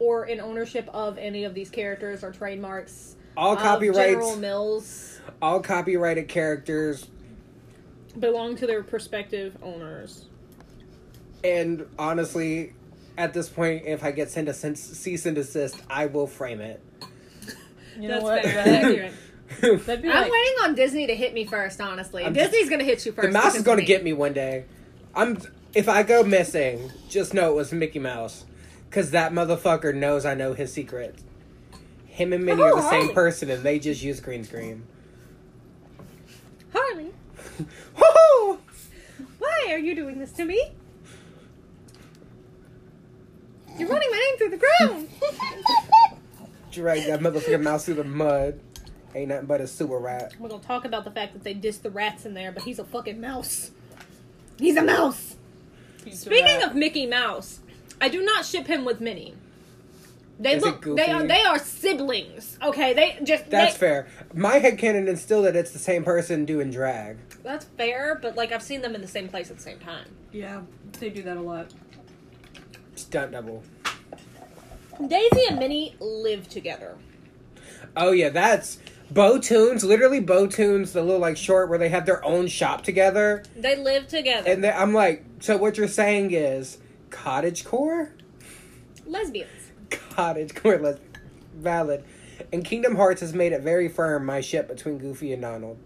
[0.01, 3.14] or in ownership of any of these characters or trademarks.
[3.37, 7.07] All uh, copyrights, General Mills all copyrighted characters,
[8.18, 10.27] belong to their prospective owners.
[11.44, 12.72] and honestly,
[13.18, 16.61] at this point, if I get sent a sen- cease and desist, I will frame
[16.61, 16.83] it.
[17.98, 18.42] You That's know what?
[18.44, 18.55] fair.
[18.55, 19.12] That- That's accurate.
[19.87, 21.81] That'd be I'm like, waiting on Disney to hit me first.
[21.81, 23.29] Honestly, I'm Disney's gonna hit you first.
[23.29, 24.64] the mouse is because going to of get me one day.
[25.14, 25.38] I'm
[25.72, 28.44] if I go missing, just know it was Mickey Mouse,
[28.90, 31.22] because that motherfucker knows I know his secrets.
[32.07, 33.14] Him and Minnie are the Oh, same Harley.
[33.14, 34.83] person, and they just use green screen.
[36.72, 37.12] Harley,
[37.96, 38.59] Woohoo!
[39.38, 40.72] why are you doing this to me?
[43.78, 45.08] You're running my name through the ground.
[46.72, 48.60] Drag that motherfucking mouse through the mud.
[49.14, 50.34] Ain't nothing but a sewer rat.
[50.38, 52.78] We're gonna talk about the fact that they dissed the rats in there, but he's
[52.78, 53.70] a fucking mouse.
[54.58, 55.36] He's a mouse.
[56.04, 56.70] piece Speaking rat.
[56.70, 57.60] of Mickey Mouse,
[58.00, 59.34] I do not ship him with Minnie.
[60.38, 60.84] They Is look.
[60.84, 61.26] They are.
[61.26, 62.58] They are siblings.
[62.62, 62.92] Okay.
[62.92, 63.48] They just.
[63.48, 64.06] That's they- fair.
[64.34, 67.16] My headcanon is still that it's the same person doing drag.
[67.42, 70.08] That's fair, but like I've seen them in the same place at the same time.
[70.32, 70.60] yeah,
[71.00, 71.70] they do that a lot.
[72.96, 73.62] Stunt double.
[75.06, 76.96] Daisy and Minnie live together.
[77.96, 78.78] Oh yeah, that's
[79.11, 79.85] Bow-Toons.
[79.85, 83.44] Literally, Bow-Toons, the little like short where they have their own shop together.
[83.54, 84.50] They live together.
[84.50, 86.78] And they, I'm like, so what you're saying is
[87.11, 88.12] cottage core,
[89.06, 89.50] Lesbians.
[89.90, 90.98] cottage core, les-
[91.54, 92.04] valid.
[92.52, 95.78] And Kingdom Hearts has made it very firm my ship between Goofy and Donald.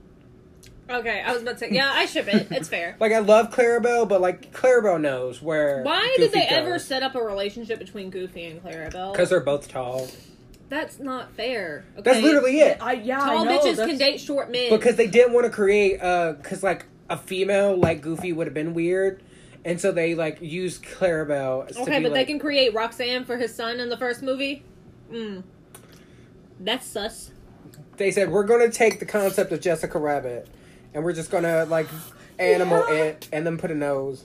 [0.90, 1.68] Okay, I was about to say.
[1.70, 2.48] Yeah, I ship it.
[2.50, 2.96] It's fair.
[3.00, 5.82] Like I love Clarabelle, but like Clarabelle knows where.
[5.82, 9.12] Why did they ever set up a relationship between Goofy and Clarabelle?
[9.12, 10.08] Because they're both tall.
[10.68, 11.84] that's not fair.
[11.94, 12.02] Okay?
[12.02, 12.78] That's literally it.
[12.80, 14.70] I yeah, Tall I know, bitches that's- can date short men.
[14.70, 18.54] because they didn't want to create uh because like a female like goofy would have
[18.54, 19.20] been weird
[19.64, 23.24] and so they like used clarabelle to okay, be, but they like- can create Roxanne
[23.24, 24.62] for his son in the first movie.
[25.12, 25.42] Mm.
[26.60, 27.30] That's sus.
[27.96, 30.48] they said we're gonna take the concept of jessica rabbit
[30.94, 31.86] and we're just gonna like
[32.38, 32.94] animal Yeah.
[33.04, 34.24] it and then put a nose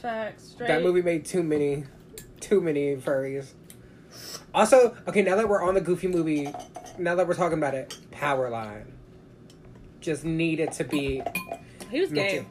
[0.00, 0.48] Facts.
[0.50, 0.66] Straight.
[0.68, 1.84] that movie made too many
[2.40, 3.52] too many furries
[4.54, 6.52] also okay now that we're on the goofy movie
[6.98, 8.84] now that we're talking about it powerline
[10.00, 11.22] just needed to be
[11.90, 12.44] He was gay.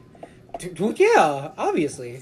[0.78, 2.20] Well, yeah obviously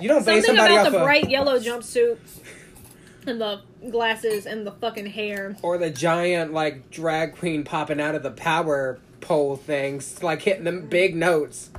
[0.00, 2.18] you don't base Something somebody about off the of bright yellow jumpsuit
[3.26, 5.56] and the glasses and the fucking hair.
[5.62, 10.64] or the giant like drag queen popping out of the power pole things, like hitting
[10.64, 11.70] them big notes.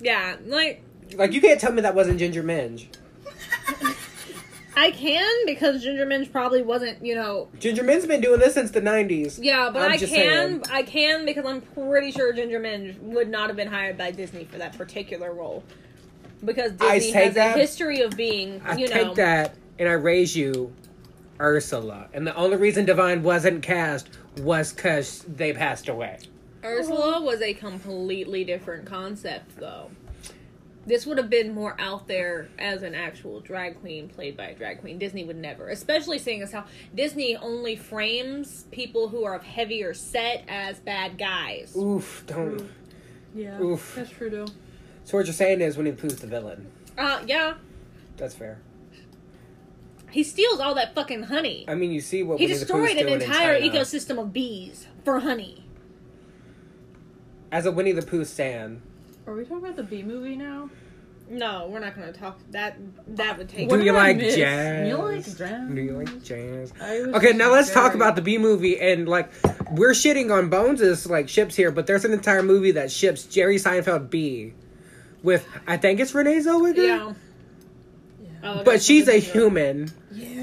[0.00, 0.82] Yeah, like
[1.14, 2.86] Like you can't tell me that wasn't Ginger Minj.
[4.76, 7.48] I can because Ginger Minj probably wasn't, you know.
[7.58, 9.38] Ginger Minj's been doing this since the '90s.
[9.42, 10.62] Yeah, but I'm i can, saying.
[10.70, 14.44] I can because I'm pretty sure Ginger Minj would not have been hired by Disney
[14.44, 15.64] for that particular role
[16.44, 19.92] because Disney has that- a history of being, I you take know, that and I
[19.92, 20.72] raise you,
[21.40, 22.08] Ursula.
[22.12, 24.08] And the only reason Divine wasn't cast
[24.38, 26.18] was because they passed away.
[26.64, 29.90] Ursula was a completely different concept, though.
[30.86, 34.54] This would have been more out there as an actual drag queen played by a
[34.54, 34.98] drag queen.
[34.98, 39.92] Disney would never, especially seeing as how Disney only frames people who are of heavier
[39.92, 41.76] set as bad guys.
[41.76, 42.68] Oof, don't.
[43.34, 43.94] Yeah, Oof.
[43.94, 44.46] that's true though.
[45.04, 46.66] So what you're saying is when he Pooh's the villain.
[46.96, 47.54] Uh, yeah,
[48.16, 48.58] That's fair.
[50.10, 51.64] he steals all that fucking honey.
[51.68, 54.86] I mean, you see what He Winnie destroyed an doing in entire ecosystem of bees
[55.04, 55.64] for honey.
[57.52, 58.80] As a Winnie the Pooh stan,
[59.26, 60.70] Are we talking about the Bee Movie now?
[61.28, 62.76] No, we're not going to talk that.
[63.16, 63.68] That would take.
[63.68, 64.34] Do What you like miss?
[64.34, 64.88] jazz?
[64.88, 65.70] You like jazz?
[65.70, 66.72] do you like jazz?
[66.80, 69.30] Okay, now let's talk about the Bee Movie and like
[69.70, 73.24] we're shitting on Bones' as like ships here, but there's an entire movie that ships
[73.24, 74.54] Jerry Seinfeld B
[75.22, 77.12] with I think it's Renee Zellweger, Yeah.
[78.20, 78.28] Yeah.
[78.42, 79.92] Oh, but she's a human.
[80.12, 80.39] Yeah.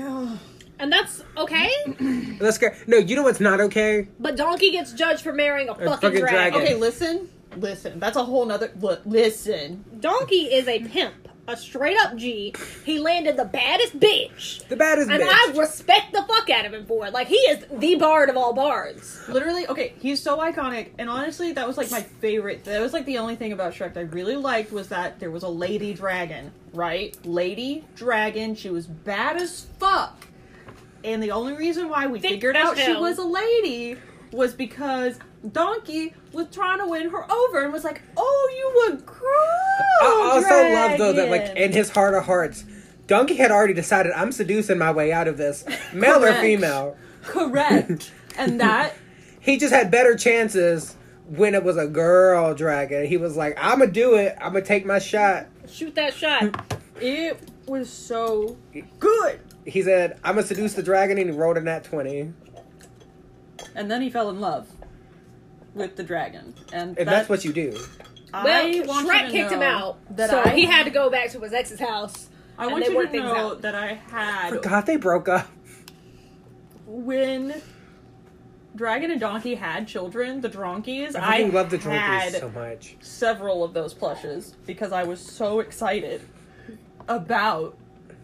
[0.80, 1.72] And that's okay,
[2.40, 2.68] Let's go.
[2.86, 4.08] No, you know what's not okay?
[4.20, 6.52] but Donkey gets judged for marrying a fucking, fucking dragon.
[6.52, 6.62] dragon.
[6.62, 8.00] Okay, listen, listen.
[8.00, 8.72] That's a whole nother.
[8.80, 9.84] Look, listen.
[10.00, 12.54] Donkey is a pimp, a straight up G.
[12.86, 14.68] He landed the baddest bitch.
[14.68, 15.28] The baddest And bitch.
[15.28, 17.14] I respect the fuck out of him for it.
[17.14, 19.20] Like, he is the bard of all bards.
[19.28, 22.66] Literally, okay, he's so iconic, and honestly, that was like my favorite.
[22.66, 25.32] That was like the only thing about Shrek that I really liked was that there
[25.32, 27.18] was a lady dragon, right?
[27.26, 28.54] Lady dragon.
[28.54, 30.27] She was bad as fuck,
[31.04, 33.02] and the only reason why we Thick figured as out she hell.
[33.02, 33.98] was a lady
[34.32, 35.20] was because
[35.52, 39.18] Donkey was trying to win her over and was like, "Oh, you a girl."
[40.02, 42.66] I also love though that like in his heart of hearts,
[43.08, 46.98] Donkey had already decided I'm seducing my way out of this, male or female.
[47.24, 48.96] correct, and that
[49.40, 50.96] He just had better chances
[51.30, 53.06] when it was a girl dragon.
[53.06, 54.36] He was like, I'm gonna do it.
[54.40, 55.48] I'm gonna take my shot.
[55.70, 56.76] Shoot that shot.
[57.02, 58.58] it was so
[59.00, 59.40] good.
[59.68, 62.34] He said, I'm gonna seduce the dragon, and he rolled a nat 20.
[63.76, 64.68] And then he fell in love
[65.76, 67.78] with the dragon, and, And that's what you do.
[68.34, 70.90] Well, I want you Shrek to kicked him out, That so I he had to
[70.90, 73.52] go back to his ex's house I and want they you work to things know
[73.52, 73.62] out.
[73.62, 75.48] that I had Forgot they broke up.
[76.86, 77.62] when
[78.76, 81.16] Dragon and Donkey had children, the Dronkeys.
[81.16, 82.96] I I fucking love the had Dronkeys so much.
[83.02, 86.22] several of those plushes because I was so excited
[87.08, 87.78] about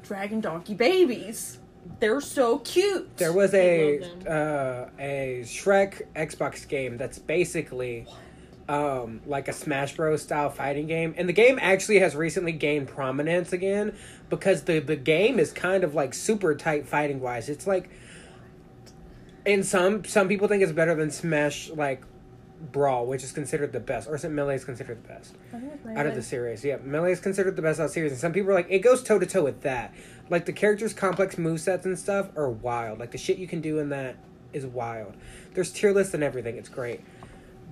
[0.04, 1.60] Dragon Donkey babies.
[2.00, 3.18] They're so cute.
[3.18, 8.08] There was a uh, a Shrek Xbox game that's basically
[8.70, 12.88] um, like a Smash Bros style fighting game, and the game actually has recently gained
[12.88, 13.96] prominence again
[14.30, 17.50] because the the game is kind of like super tight fighting wise.
[17.50, 17.90] It's like,
[19.46, 22.04] and some some people think it's better than Smash like
[22.72, 25.36] Brawl, which is considered the best, or is it Melee is considered the best
[25.96, 26.64] out of the series.
[26.64, 28.68] Yeah, Melee is considered the best out of the series, and some people are like,
[28.70, 29.94] it goes toe to toe with that.
[30.30, 33.00] Like the characters' complex move sets and stuff are wild.
[33.00, 34.16] Like the shit you can do in that
[34.54, 35.14] is wild.
[35.54, 36.58] There's tier lists and everything.
[36.58, 37.02] It's great.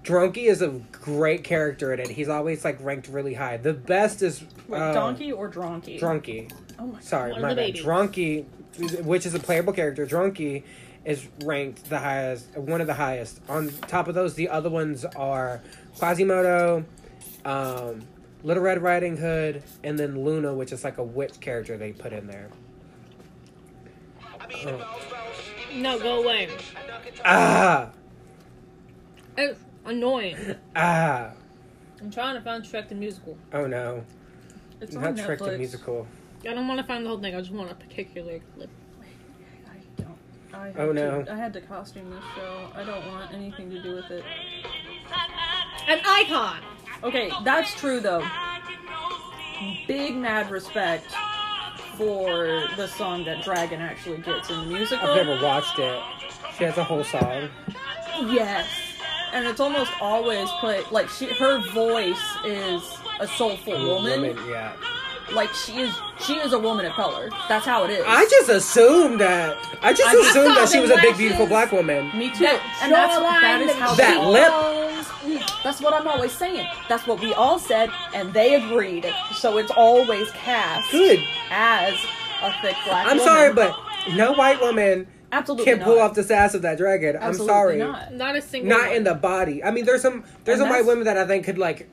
[0.04, 2.10] Drunky is a great character in it.
[2.10, 3.58] He's always like ranked really high.
[3.58, 6.00] The best is Wait, uh, Donkey or Dronky?
[6.00, 6.52] Drunky.
[6.80, 7.56] Oh my Sorry, my bad.
[7.58, 7.84] babies.
[7.84, 8.46] Drunky,
[9.04, 10.06] which is a playable character.
[10.08, 10.64] Drunky
[11.06, 13.42] is ranked the highest, one of the highest.
[13.50, 15.62] On top of those, the other ones are
[15.98, 16.86] Quasimodo,
[17.46, 18.02] um,
[18.44, 22.14] Little Red Riding Hood, and then Luna, which is like a witch character they put
[22.14, 22.50] in there.
[24.66, 24.98] Oh.
[25.76, 26.50] No, go away.
[27.24, 27.90] Ah,
[29.38, 30.36] It's annoying.
[30.76, 31.32] ah.
[32.02, 33.38] I'm trying to find Shrek the musical.
[33.54, 34.04] Oh no,
[34.82, 36.08] It's not on Shrek the musical.
[36.42, 37.36] I don't want to find the whole thing.
[37.36, 38.70] I just want a particular clip.
[40.54, 41.24] I oh, had Oh, no.
[41.24, 42.70] To, I had to costume this show.
[42.76, 44.24] I don't want anything to do with it.
[45.88, 46.60] An icon.
[47.04, 48.26] Okay, that's true though.
[49.88, 51.06] Big mad respect
[51.96, 55.10] for the song that Dragon actually gets in the musical.
[55.10, 56.02] I've never watched it.
[56.58, 57.50] She has a whole song.
[58.28, 58.68] Yes.
[59.34, 62.84] And it's almost always played like she her voice is
[63.20, 64.38] a soulful woman.
[64.50, 64.74] yeah.
[65.34, 67.30] Like she is she is a woman of color.
[67.48, 68.04] That's how it is.
[68.08, 69.58] I just assumed that.
[69.82, 72.06] I just I assumed that she the was a big, beautiful black woman.
[72.18, 72.46] Me too.
[72.46, 75.42] and that's that is how That she lip.
[75.64, 76.68] That's what I'm always saying.
[76.90, 79.12] That's what we all said, and they agreed.
[79.36, 81.20] So it's always cast Good.
[81.52, 81.94] as
[82.42, 83.06] a thick black.
[83.06, 83.08] Woman.
[83.08, 83.26] I'm woman.
[83.26, 83.78] sorry, but
[84.16, 86.10] no white woman absolutely can pull not.
[86.10, 87.16] off the sass of that dragon.
[87.18, 87.78] I'm Absolutely sorry.
[87.78, 88.14] Not.
[88.14, 88.70] Not a single.
[88.70, 88.96] Not one.
[88.98, 89.64] in the body.
[89.64, 91.88] I mean, there's some there's And some white women that I think could like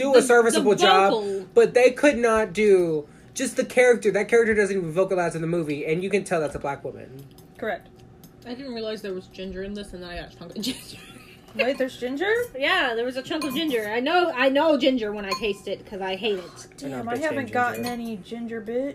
[0.00, 4.10] do The- a serviceable job, but they could not do just the character.
[4.10, 6.82] That character doesn't even vocalize in the movie, and you can tell that's a black
[6.84, 7.24] woman.
[7.58, 7.88] Correct.
[8.46, 10.62] I didn't realize there was ginger in this, and then I got a chunk of
[10.62, 10.96] ginger.
[11.56, 12.32] Wait, there's ginger.
[12.56, 13.88] yeah, there was a chunk of ginger.
[13.88, 14.32] I know.
[14.34, 16.66] I know ginger when I taste it because I hate it.
[16.78, 17.90] Damn, I haven't gotten Ginger.
[17.90, 18.94] any ginger, bitch.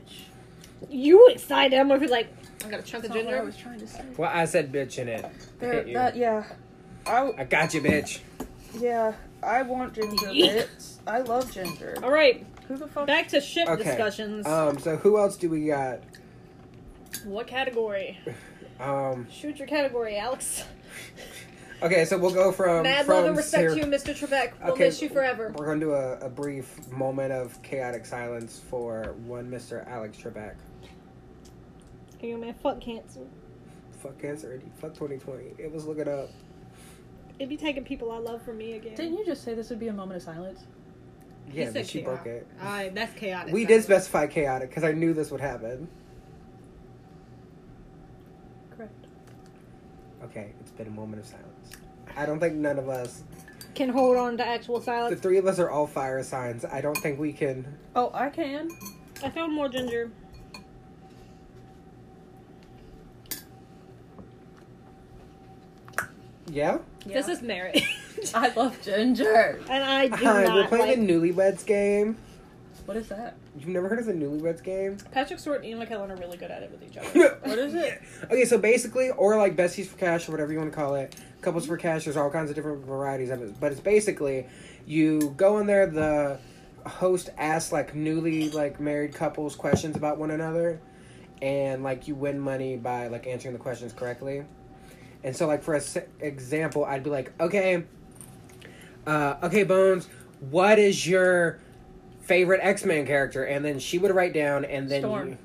[0.89, 1.77] You excited?
[1.77, 2.27] I'm gonna be like,
[2.65, 3.37] I got a chunk That's of ginger.
[3.37, 4.03] I was trying to say.
[4.17, 5.25] Well, I said bitch in it.
[5.59, 6.43] There, that yeah.
[7.05, 8.19] I I got you, bitch.
[8.79, 9.13] yeah.
[9.43, 10.65] I want ginger Yeek.
[11.05, 11.11] Bits.
[11.15, 11.95] I love ginger.
[12.03, 13.07] All right, Who the fuck?
[13.07, 13.83] back to ship Okay.
[13.83, 14.45] discussions.
[14.45, 16.01] Um, so who else do we got?
[17.23, 18.19] what category?
[18.79, 20.65] Um, Shoot your category, Alex.
[21.81, 24.13] okay, so we'll go from Mad from love and respect Sir- to you, Mr.
[24.13, 24.51] Trebek.
[24.61, 24.85] We'll Okay.
[24.85, 25.53] miss you forever.
[25.57, 29.87] We're gonna do a, a brief moment of chaotic silence for one Mr.
[29.87, 30.55] Alex Trebek.
[32.17, 33.21] Hey, man, fuck cancer.
[34.01, 34.69] Fuck cancer, Eddie.
[34.75, 35.53] Fuck 2020.
[35.57, 36.29] It was looking up.
[37.39, 38.95] It'd be taking people I love from me again.
[38.95, 40.65] Didn't you just say this would be a moment of silence?
[41.49, 42.23] He Yeah, said but she chaotic.
[42.23, 42.47] broke it.
[42.61, 43.53] Aye, that's chaotic.
[43.53, 45.87] We did specify chaotic because I knew this would happen.
[48.75, 48.93] Correct.
[50.23, 51.71] Okay, it's been a moment of silence.
[52.17, 53.23] I don't think none of us,
[53.73, 55.13] Can hold on to actual silence.
[55.15, 56.65] the three of us are all fire signs.
[56.65, 57.65] I don't think we can.
[57.95, 58.69] Oh, I can.
[59.23, 60.11] I found more ginger.
[66.51, 66.77] Yeah?
[67.05, 67.81] This is merit.
[68.35, 69.59] I love ginger.
[69.69, 71.07] and I do Hi, we're not playing like...
[71.07, 72.17] the Newlyweds game.
[72.85, 73.35] What is that?
[73.57, 74.97] You've never heard of the Newlyweds game?
[75.11, 77.39] Patrick Stewart and Ian McKellen are really good at it with each other.
[77.43, 78.01] What is it?
[78.25, 81.15] Okay, so basically, or like besties for cash, or whatever you want to call it,
[81.41, 82.03] couples for cash.
[82.03, 84.45] There's all kinds of different varieties of it, but it's basically
[84.85, 85.87] you go in there.
[85.87, 86.39] The
[86.85, 90.79] host asks like newly like married couples questions about one another,
[91.41, 94.43] and like you win money by like answering the questions correctly.
[95.23, 97.83] And so, like for a s- example, I'd be like, okay,
[99.07, 100.07] uh, okay, Bones,
[100.49, 101.59] what is your
[102.21, 103.43] favorite X Men character?
[103.43, 105.27] And then she would write down, and then Storm.
[105.29, 105.37] you,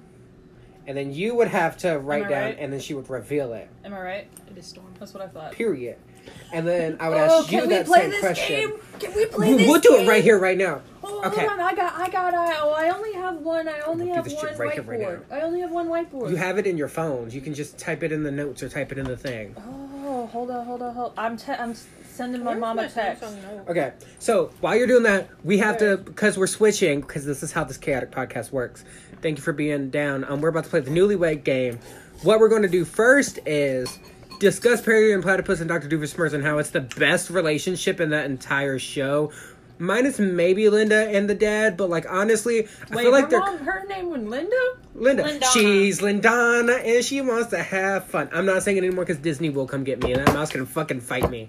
[0.86, 2.56] and then you would have to write down, right?
[2.58, 3.68] and then she would reveal it.
[3.84, 4.26] Am I right?
[4.50, 4.92] it is Storm.
[4.98, 5.52] That's what I thought.
[5.52, 5.96] Period.
[6.52, 8.70] And then I would Oh, ask you can we that play same this question.
[8.70, 8.78] game?
[8.98, 10.82] Can we play We- We'll do it right here, right now.
[11.02, 11.40] Oh, Okay.
[11.46, 11.60] hold on.
[11.60, 13.68] I got, I got, I, oh, I only have one.
[13.68, 15.08] I only have one right whiteboard.
[15.08, 16.30] right I only have one whiteboard.
[16.30, 17.34] You have it in your phones.
[17.34, 19.54] You can just type it in the notes or type it in the thing.
[20.04, 21.12] Oh, hold on, hold on, hold.
[21.16, 21.74] I'm, te- I'm
[22.20, 23.24] sending my mom a text.
[23.66, 27.50] Okay, so while you're doing that, we have to because we're switching because this is
[27.50, 28.84] how this chaotic podcast works.
[29.22, 30.24] Thank you for being down.
[30.24, 31.78] Um, we're about to play the newlywed game.
[32.22, 33.98] What we're going to do first is
[34.38, 35.88] discuss Perry and Platypus and Dr.
[35.88, 39.32] Doofenshmirtz and how it's the best relationship in that entire show.
[39.78, 43.40] Minus maybe Linda and the dad, but like honestly, I Wait, feel like her, they're
[43.40, 44.56] mom, her name was Linda?
[44.94, 45.22] Linda.
[45.22, 45.52] Lindana.
[45.54, 48.28] She's Lindana and she wants to have fun.
[48.30, 50.66] I'm not saying it anymore because Disney will come get me and that mouse can
[50.66, 51.48] fucking fight me.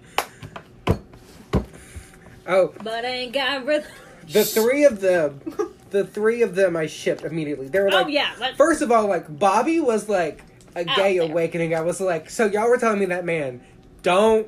[2.51, 3.89] Oh, But I ain't got rhythm.
[4.27, 5.39] the three of them,
[5.89, 7.69] the three of them I shipped immediately.
[7.69, 10.43] They were oh, like, oh yeah, let's, first of all, like Bobby was like
[10.75, 11.29] a oh, gay there.
[11.29, 11.73] awakening.
[11.73, 13.61] I was like, so y'all were telling me that man,
[14.03, 14.47] don't.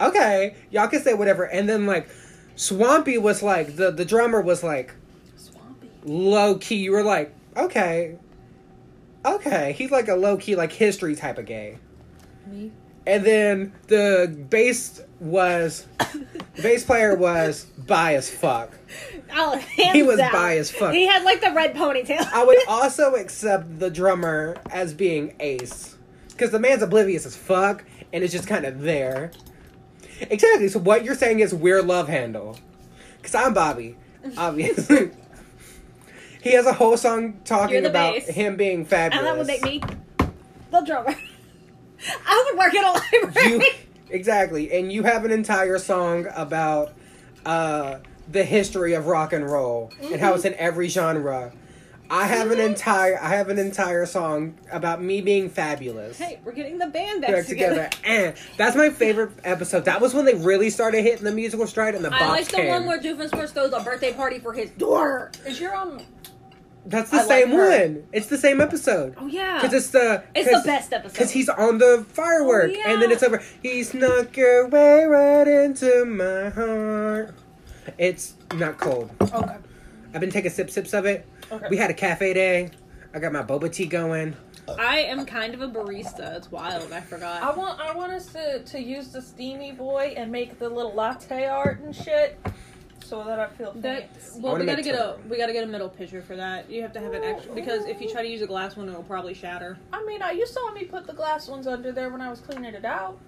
[0.00, 1.44] Okay, y'all can say whatever.
[1.44, 2.08] And then like,
[2.56, 4.94] Swampy was like the the drummer was like
[5.36, 5.90] Swampy.
[6.04, 6.76] low key.
[6.76, 8.18] You were like, okay,
[9.24, 9.72] okay.
[9.72, 11.78] He's like a low key like history type of gay.
[12.46, 12.72] Me?
[13.06, 16.26] And then the bass was the
[16.62, 18.72] bass player was bi as fuck.
[19.34, 19.56] oh,
[19.92, 20.32] He was down.
[20.32, 20.92] bi as fuck.
[20.92, 22.28] He had like the red ponytail.
[22.32, 25.96] I would also accept the drummer as being Ace.
[26.28, 29.30] Because the man's oblivious as fuck and is just kind of there.
[30.20, 30.68] Exactly.
[30.68, 32.58] So what you're saying is we're Love Händel.
[33.18, 33.96] Because I'm Bobby,
[34.36, 35.10] obviously.
[36.42, 38.28] he has a whole song talking about bass.
[38.28, 39.18] him being fabulous.
[39.18, 39.80] and that would make me
[40.70, 41.14] the drummer.
[42.26, 43.50] I would work at a library.
[43.50, 43.62] You,
[44.10, 44.72] exactly.
[44.72, 46.92] And you have an entire song about
[47.44, 47.98] uh,
[48.30, 51.52] the history of rock and roll and how it's in every genre.
[52.08, 56.16] I have an entire I have an entire song about me being fabulous.
[56.18, 57.88] hey, we're getting the band back, Back together.
[57.90, 57.96] together.
[58.04, 59.86] And that's my favorite episode.
[59.86, 62.46] That was when they really started hitting the musical stride and the box I like
[62.48, 62.68] the came.
[62.68, 65.32] one where Doofenshmirtz throws a birthday party for his daughter.
[65.48, 66.00] Is your um
[66.86, 67.68] That's the I same her.
[67.68, 68.04] one.
[68.12, 69.14] It's the same episode.
[69.18, 71.12] Oh yeah, Because it's the It's the best episode.
[71.12, 73.42] Because he's on the firework, Oh, and then it's over.
[73.62, 77.34] He snuck your way right into my heart.
[77.98, 79.10] It's not cold.
[79.20, 79.56] Okay.
[80.14, 81.26] I've been taking sip sips of it.
[81.50, 81.66] Okay.
[81.70, 82.70] We had a cafe day.
[83.12, 84.36] I got my boba tea going.
[84.78, 86.36] I am kind of a barista.
[86.36, 86.92] It's wild.
[86.92, 87.42] I forgot.
[87.42, 90.92] I want I want us to, to use the steamy boy and make the little
[90.94, 92.38] latte art and shit
[93.06, 94.40] so that I feel That fancy.
[94.40, 95.28] well, we gotta make get a some.
[95.28, 96.70] we gotta get a middle pitcher for that.
[96.70, 98.88] You have to have an extra because if you try to use a glass one,
[98.88, 99.78] it'll probably shatter.
[99.92, 102.40] I mean, I you saw me put the glass ones under there when I was
[102.40, 103.18] cleaning it out.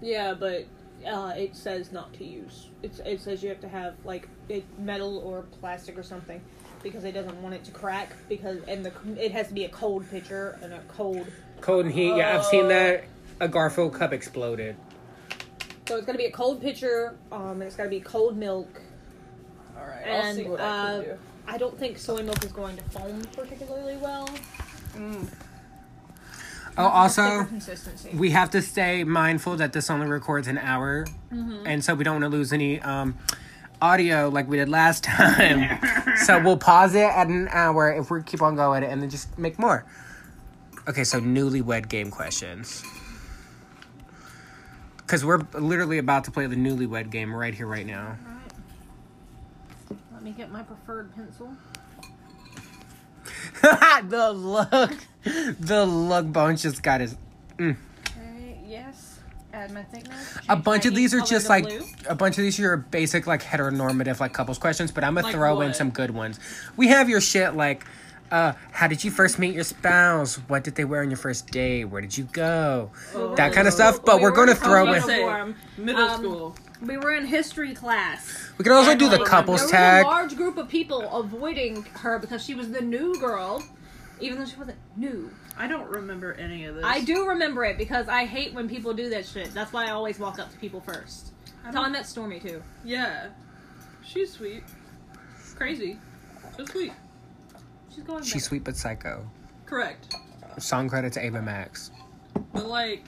[0.00, 0.66] Yeah, but
[1.06, 2.68] uh, it says not to use.
[2.82, 6.40] It's, it says you have to have like it metal or plastic or something
[6.82, 9.68] because it doesn't want it to crack because and the it has to be a
[9.68, 11.26] cold pitcher and a cold.
[11.60, 12.16] Cold and heat.
[12.16, 13.04] Yeah, I've seen that.
[13.40, 14.74] A Garfield cup exploded.
[15.88, 17.16] So it's gotta be a cold pitcher.
[17.32, 18.82] Um, and it's gotta be cold milk.
[19.88, 21.18] All right, I'll And see what I uh, can do.
[21.46, 24.28] I don't think soy milk is going to foam particularly well.
[24.94, 25.28] Mm.
[26.76, 28.10] Oh, also, consistency.
[28.14, 31.66] we have to stay mindful that this only records an hour, Mm-hmm.
[31.66, 33.16] and so we don't want to lose any um,
[33.82, 35.80] audio like we did last time.
[36.24, 39.36] so we'll pause it at an hour if we keep on going, and then just
[39.38, 39.84] make more.
[40.88, 42.82] Okay, so newlywed game questions.
[44.98, 48.16] Because we're literally about to play the newlywed game right here, right now.
[50.28, 51.50] Let me get my preferred pencil.
[54.10, 54.92] the look,
[55.58, 57.16] the look Bones just got his.
[57.58, 59.20] Okay, yes.
[59.54, 60.36] Add my thickness.
[60.50, 61.80] A bunch of these are just like blue.
[62.10, 65.28] a bunch of these are your basic like heteronormative like couples questions, but I'm gonna
[65.28, 66.38] Like throw in some good ones.
[66.76, 67.86] We have your shit like,
[68.30, 70.34] uh, how did you first meet your spouse?
[70.46, 71.86] What did they wear on your first day?
[71.86, 72.90] Where did you go?
[73.36, 74.04] that kind of stuff.
[74.04, 75.02] But we we are gonna throw talking in.
[75.04, 75.56] about- Uniform.
[75.78, 76.54] Middle Um, school.
[76.80, 78.50] We were in history class.
[78.56, 80.04] We can also And, do the like, couples there tag.
[80.06, 83.62] was a large group of people avoiding her because she was the new girl,
[84.20, 85.30] even though she wasn't new.
[85.56, 86.84] I don't remember any of this.
[86.84, 89.52] I do remember it because I hate when people do that shit.
[89.52, 91.32] That's why I always walk up to people first.
[91.64, 92.62] That's how I met Stormy too.
[92.84, 93.30] Yeah.
[94.04, 94.62] She's sweet.
[95.56, 95.98] Crazy.
[96.56, 96.92] so sweet.
[97.92, 98.22] She's going.
[98.22, 98.42] She's back.
[98.42, 99.28] sweet but psycho.
[99.66, 100.14] Correct.
[100.58, 101.90] Song credit to Ava Max.
[102.52, 103.04] But like,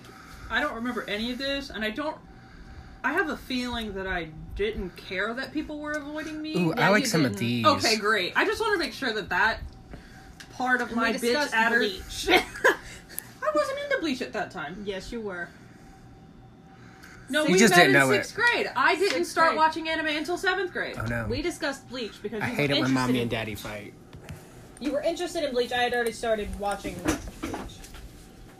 [0.51, 2.17] I don't remember any of this, and I don't.
[3.03, 6.57] I have a feeling that I didn't care that people were avoiding me.
[6.57, 7.41] Ooh, Yeah, I like some of didn't.
[7.41, 7.67] these.
[7.67, 8.33] Okay, great.
[8.37, 9.61] I just want to make sure that that
[10.53, 11.79] part of We my bitch discussed adder.
[11.79, 12.29] Bleach.
[12.31, 14.83] I wasn't into Bleach at that time.
[14.85, 15.49] yes, you were.
[17.31, 18.69] No, You we just met didn't in know sixth grade.
[18.75, 19.59] I didn't Sixth start grade.
[19.59, 20.97] watching anime until seventh grade.
[20.99, 21.27] Oh no.
[21.29, 23.55] We discussed Bleach because I you hate were it when interested mommy in and daddy
[23.55, 23.95] fight.
[24.81, 25.73] You were interested in Bleach.
[25.73, 26.97] I had already started watching
[27.41, 27.55] Bleach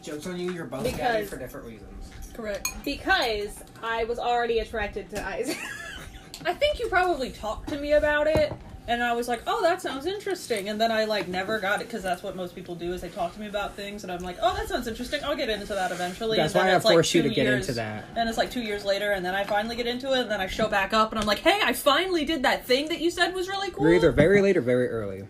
[0.03, 0.53] Jokes on you.
[0.53, 2.11] You're both Because- daddy for different reasons.
[2.41, 2.69] Correct.
[2.85, 5.59] because I was already attracted to Isaac.
[6.47, 8.53] I think you probably talked to me about it,
[8.89, 11.87] And I was like, "Oh, that sounds interesting." And then I like never got it
[11.87, 14.21] because that's what most people do is they talk to me about things, and I'm
[14.23, 15.23] like, "Oh, that sounds interesting.
[15.23, 17.69] I'll get into that eventually." That's and why I it's, like, you to get years-
[17.69, 18.05] into that.
[18.17, 20.41] And it's like two years later, and then I finally get into it, and then
[20.41, 23.11] I show back up, and I'm like, "Hey, I finally did that thing that you
[23.11, 25.25] said was really cool." You're either very late or very early.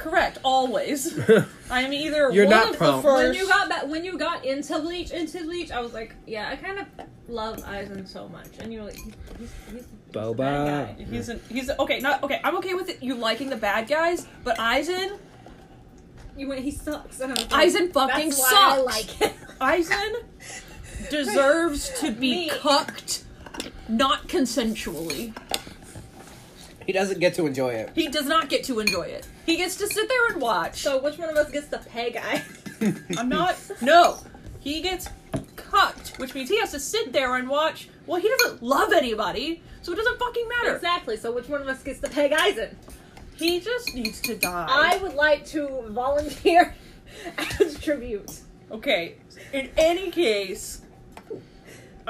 [0.00, 1.18] Correct, always.
[1.70, 3.06] I am either You're one not of prompt.
[3.06, 6.14] the When you got back, when you got into Bleach, into Bleach, I was like,
[6.26, 6.86] yeah, I kind of
[7.28, 10.36] love Aizen so much, and you're like, he's, he's, he's a Boba.
[10.38, 11.04] bad guy.
[11.04, 12.00] He's an, he's okay.
[12.00, 12.40] Not okay.
[12.42, 15.18] I'm okay with it, you liking the bad guys, but Aizen,
[16.36, 17.20] You went, he sucks.
[17.20, 18.86] And I was like, Aizen fucking That's why I sucks.
[18.96, 19.32] like him.
[19.60, 22.48] Aizen deserves to be Me.
[22.48, 23.24] cucked,
[23.88, 25.34] not consensually.
[26.86, 27.90] He doesn't get to enjoy it.
[27.94, 29.26] He does not get to enjoy it.
[29.46, 30.82] He gets to sit there and watch.
[30.82, 32.42] So which one of us gets the pay guy?
[33.18, 33.56] I'm not.
[33.80, 34.18] No,
[34.58, 35.08] he gets
[35.56, 37.88] cucked, which means he has to sit there and watch.
[38.06, 40.74] Well, he doesn't love anybody, so it doesn't fucking matter.
[40.74, 41.16] exactly.
[41.16, 42.74] So which one of us gets the peg Aizen?
[43.36, 44.66] He just needs to die.
[44.68, 46.74] I would like to volunteer
[47.60, 48.40] as tribute.
[48.70, 49.16] Okay,
[49.52, 50.82] in any case,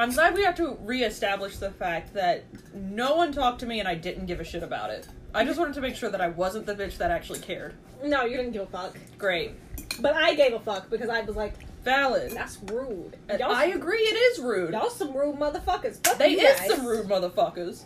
[0.00, 2.44] I'm glad we have to reestablish the fact that
[2.74, 5.06] no one talked to me and I didn't give a shit about it.
[5.34, 7.74] I just wanted to make sure that I wasn't the bitch that actually cared.
[8.02, 8.96] No, you didn't give a fuck.
[9.18, 9.52] Great.
[10.00, 11.52] But I gave a fuck because I was like,
[11.84, 12.32] Valid.
[12.32, 13.18] that's rude.
[13.38, 14.72] Y'all, I agree it is rude.
[14.72, 16.02] y'all some rude motherfuckers.
[16.06, 16.70] Fuck They is guys.
[16.76, 17.82] some rude motherfuckers.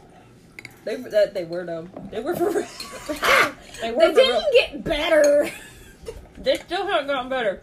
[0.84, 1.90] They that they were dumb.
[2.12, 2.66] They were for real.
[3.82, 4.44] they were They for didn't real.
[4.52, 5.50] get better.
[6.38, 7.60] They still haven't gotten better.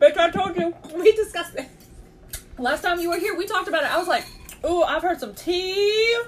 [0.00, 0.74] Bitch, I told you.
[0.94, 1.68] we discussed it.
[2.58, 3.92] Last time you were here, we talked about it.
[3.92, 4.24] I was like,
[4.64, 6.18] "Ooh, I've heard some tea."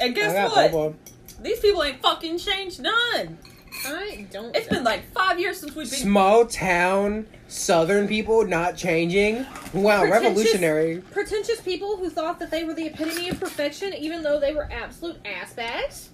[0.00, 0.70] And guess what?
[0.72, 0.94] Boba.
[1.40, 3.38] These people ain't fucking changed none.
[3.84, 4.54] I don't.
[4.56, 5.98] It's been like five years since we've been.
[6.00, 9.46] Small town southern people not changing.
[9.72, 11.02] Wow, Pretentious- revolutionary.
[11.10, 14.68] pretentious people who thought that they were the epitome of perfection, even though they were
[14.72, 16.08] absolute ass bags.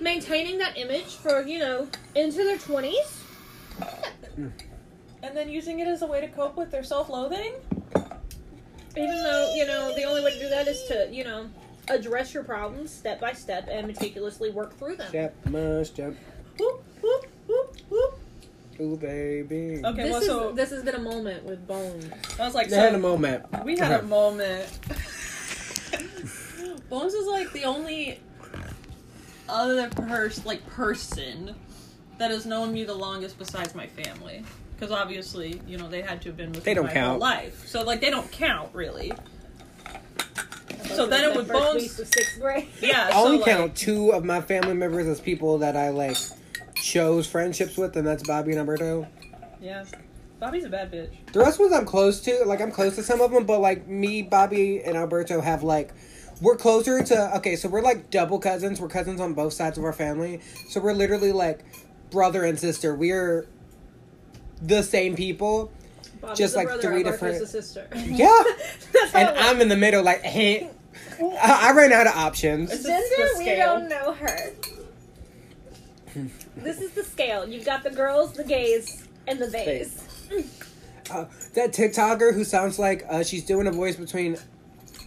[0.00, 3.20] Maintaining that image for you know into their twenties.
[4.38, 4.50] Mm.
[5.22, 7.54] and then using it as a way to cope with their self-loathing.
[8.96, 11.48] Even though you know the only way to do that is to you know
[11.88, 15.08] address your problems step by step and meticulously work through them.
[15.08, 16.16] Step must jump.
[16.58, 18.18] Whoop whoop whoop whoop.
[18.80, 19.80] Ooh, baby.
[19.84, 22.06] Okay, this well, is so this has been a moment with Bones.
[22.38, 23.44] I was like, They had so a moment.
[23.64, 24.78] we had a moment.
[26.90, 28.20] Bones is like the only
[29.48, 31.54] other person, like person,
[32.18, 34.44] that has known me the longest besides my family.
[34.76, 37.20] Because obviously, you know, they had to have been with They don't my whole count.
[37.20, 37.66] life.
[37.66, 39.12] So like, they don't count really.
[40.94, 42.08] So then it The would first Bones.
[42.12, 42.68] sixth grade.
[42.80, 45.90] Yeah, I so only like, count two of my family members as people that I
[45.90, 46.16] like
[46.74, 49.06] chose friendships with, and that's Bobby and Alberto.
[49.60, 49.84] Yeah,
[50.40, 51.10] Bobby's a bad bitch.
[51.32, 53.88] The rest ones I'm close to, like I'm close to some of them, but like
[53.88, 55.92] me, Bobby, and Alberto have like
[56.42, 57.36] we're closer to.
[57.38, 58.80] Okay, so we're like double cousins.
[58.80, 61.64] We're cousins on both sides of our family, so we're literally like
[62.10, 62.94] brother and sister.
[62.94, 63.46] We're
[64.66, 65.70] the same people.
[66.20, 67.88] Bobby's Just like brother, three Alberto's different- the sister.
[67.94, 68.42] Yeah,
[68.92, 69.28] That's and.
[69.38, 70.70] I'm in the middle, like hey.
[71.20, 72.72] I, I ran out of options.
[72.72, 73.78] It's Gender, we scale.
[73.78, 74.50] don't know her.
[76.56, 77.48] this is the scale.
[77.48, 80.02] You've got the girls, the gays, and the theys.
[81.10, 84.38] Uh, that TikToker who sounds like uh, she's doing a voice between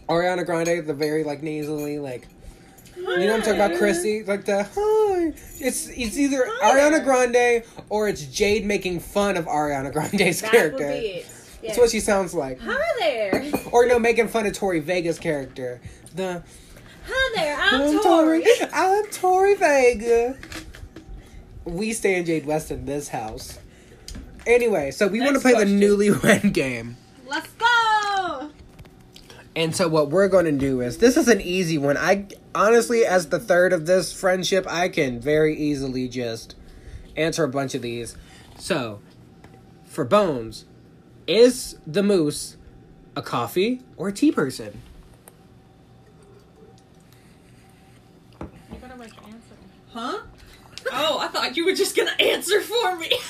[0.08, 2.28] Ariana Grande, the very like nasally like.
[3.08, 4.24] You know what I'm talking about, Chrissy?
[4.24, 5.34] Like the hi.
[5.66, 7.04] It's it's either Hi Ariana.
[7.04, 10.86] Grande or it's Jade making fun of Ariana Grande's That character.
[10.88, 11.26] would be it.
[11.64, 12.60] That's what she sounds like.
[12.62, 13.52] Hi there.
[13.72, 15.82] Or no, making fun of Tori Vega's character.
[16.16, 16.44] The
[17.10, 17.58] Hi there.
[17.60, 18.44] I'm, Tori.
[18.74, 20.38] I'm Tori Vega.
[21.66, 23.58] We stay in Jade West in this house.
[24.46, 25.80] Anyway, so we want to play question.
[25.80, 26.96] the newlywed game.
[27.26, 27.66] Let's go.
[29.58, 31.98] And so what we're going to do is this is an easy one.
[31.98, 36.56] I honestly as the third of this friendship, I can very easily just
[37.16, 38.16] answer a bunch of these.
[38.60, 39.00] So,
[39.84, 40.66] for Bones,
[41.26, 42.56] is the moose
[43.16, 44.80] a coffee or a tea person?
[48.40, 49.56] You better make an answer.
[49.92, 50.20] Huh?
[50.92, 53.12] Oh, I thought you were just gonna answer for me.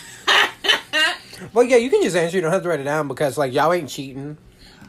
[1.53, 2.35] Well, yeah, you can just answer.
[2.35, 4.37] You don't have to write it down because like y'all ain't cheating.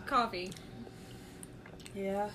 [0.06, 0.50] Coffee.
[1.98, 2.28] Yeah.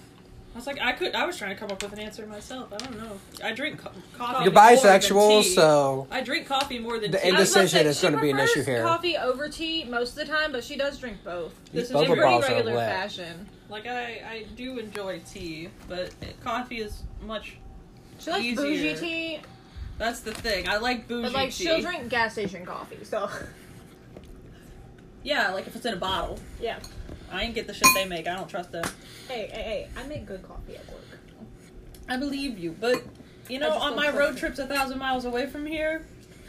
[0.53, 1.16] I was like, I could.
[1.16, 2.72] I was trying to come up with an answer myself.
[2.72, 3.20] I don't know.
[3.43, 4.43] I drink co- coffee.
[4.43, 5.49] You're more than bisexual, tea.
[5.55, 7.30] so I drink coffee more than The tea.
[7.32, 8.84] I was about to indecision say, is gonna be an issue here.
[8.84, 11.53] Coffee over tea most of the time, but she does drink both.
[11.72, 12.88] This is Both in are pretty regular wet.
[12.91, 13.49] fashion.
[13.68, 16.11] Like I, I do enjoy tea, but
[16.43, 17.57] coffee is much.
[18.20, 18.64] She likes Easier.
[18.64, 19.39] bougie tea,
[19.97, 20.70] That's the thing.
[20.70, 21.64] I like bougie but like tea.
[21.64, 23.03] she'll drink gas station coffee.
[23.03, 23.28] So
[25.24, 26.39] Yeah, like if it's in a bottle.
[26.61, 26.80] yeah.
[27.32, 28.28] I ain't get the shit they make.
[28.28, 28.84] I don't trust them.
[29.28, 29.88] Hey, hey, hey!
[29.97, 31.01] I make good coffee at work.
[32.07, 33.01] I believe you, but
[33.49, 36.05] You know, on my road trips a thousand miles away from here,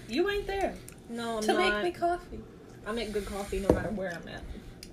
[0.09, 0.75] you ain't there
[1.09, 1.83] No, I'm to not.
[1.85, 2.41] make me coffee.
[2.87, 4.43] I make good coffee no matter where I'm at.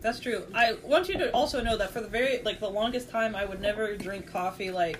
[0.01, 0.43] That's true.
[0.55, 3.43] I want you to also know that for the very like the longest time, I
[3.43, 4.99] would never drink coffee like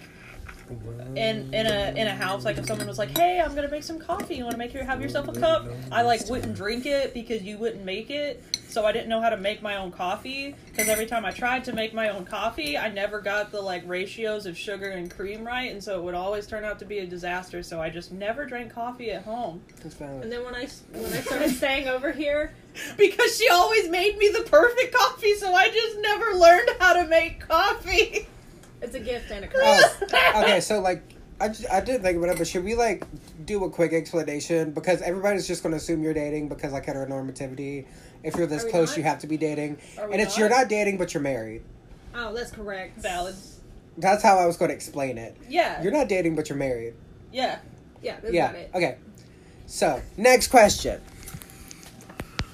[1.15, 2.45] in in a in a house.
[2.45, 4.35] Like if someone was like, "Hey, I'm gonna make some coffee.
[4.35, 7.41] You want to make your have yourself a cup?" I like wouldn't drink it because
[7.41, 8.43] you wouldn't make it.
[8.67, 11.65] So I didn't know how to make my own coffee because every time I tried
[11.65, 15.45] to make my own coffee, I never got the like ratios of sugar and cream
[15.45, 17.63] right, and so it would always turn out to be a disaster.
[17.63, 19.61] So I just never drank coffee at home
[20.23, 22.53] And then when I when I started staying over here,
[22.97, 25.35] because she always made me the perfect coffee.
[25.35, 28.27] So I just never learned how to make coffee.
[28.81, 30.03] it's a gift and a curse.
[30.13, 31.03] Oh, okay, so like,
[31.39, 33.05] I, just, I didn't think about it, but should we like
[33.45, 37.85] do a quick explanation because everybody's just going to assume you're dating because like heteronormativity.
[38.23, 38.97] If you're this close, not?
[38.97, 40.39] you have to be dating, Are and it's not?
[40.39, 41.63] you're not dating, but you're married.
[42.13, 42.99] Oh, that's correct.
[42.99, 43.35] Valid.
[43.97, 45.35] That's how I was going to explain it.
[45.49, 45.81] Yeah.
[45.81, 46.93] You're not dating, but you're married.
[47.31, 47.59] yeah.
[48.03, 48.49] Yeah, that's yeah.
[48.49, 48.71] about it.
[48.73, 48.97] Okay.
[49.67, 50.99] So next question.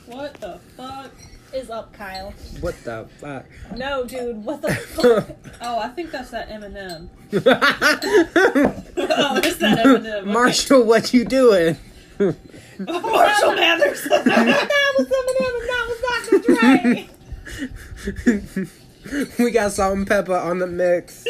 [0.08, 1.12] What the fuck?
[1.58, 2.32] Is up, Kyle.
[2.60, 3.44] What the fuck?
[3.76, 4.46] No, dude.
[4.46, 5.28] What the fuck?
[5.60, 7.10] Oh, I think that's that Eminem.
[7.34, 7.40] oh,
[9.44, 10.22] it's that Eminem.
[10.22, 10.32] Okay.
[10.32, 11.76] Marshall, what you doing?
[12.20, 14.04] Marshall Mathers.
[14.04, 16.00] that was Eminem and that was
[16.30, 16.54] Dr.
[19.34, 19.44] Dre.
[19.44, 21.26] we got salt and pepper on the mix.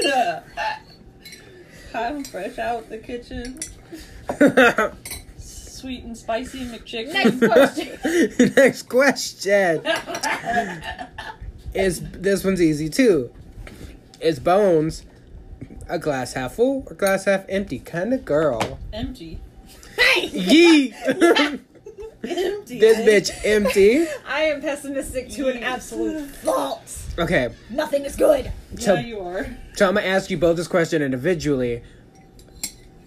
[1.93, 3.61] I'm fresh out the kitchen.
[5.87, 7.13] Sweet and spicy McChicken.
[7.13, 8.53] Next question.
[8.57, 9.81] Next question.
[11.73, 13.31] Is this one's easy too?
[14.19, 15.05] Is Bones
[15.87, 18.79] a glass half full or glass half empty kind of girl?
[18.91, 19.39] Empty.
[20.17, 20.93] Yee!
[22.27, 22.79] Empty.
[22.79, 24.07] this bitch empty.
[24.27, 26.99] I am pessimistic to an absolute fault.
[27.17, 28.51] Okay, Nothing is good.
[28.77, 29.45] so, Yeah, you are.
[29.75, 31.81] so I'm gonna ask you both this question individually.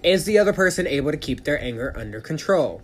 [0.03, 2.83] Is the other person able to keep their anger under control?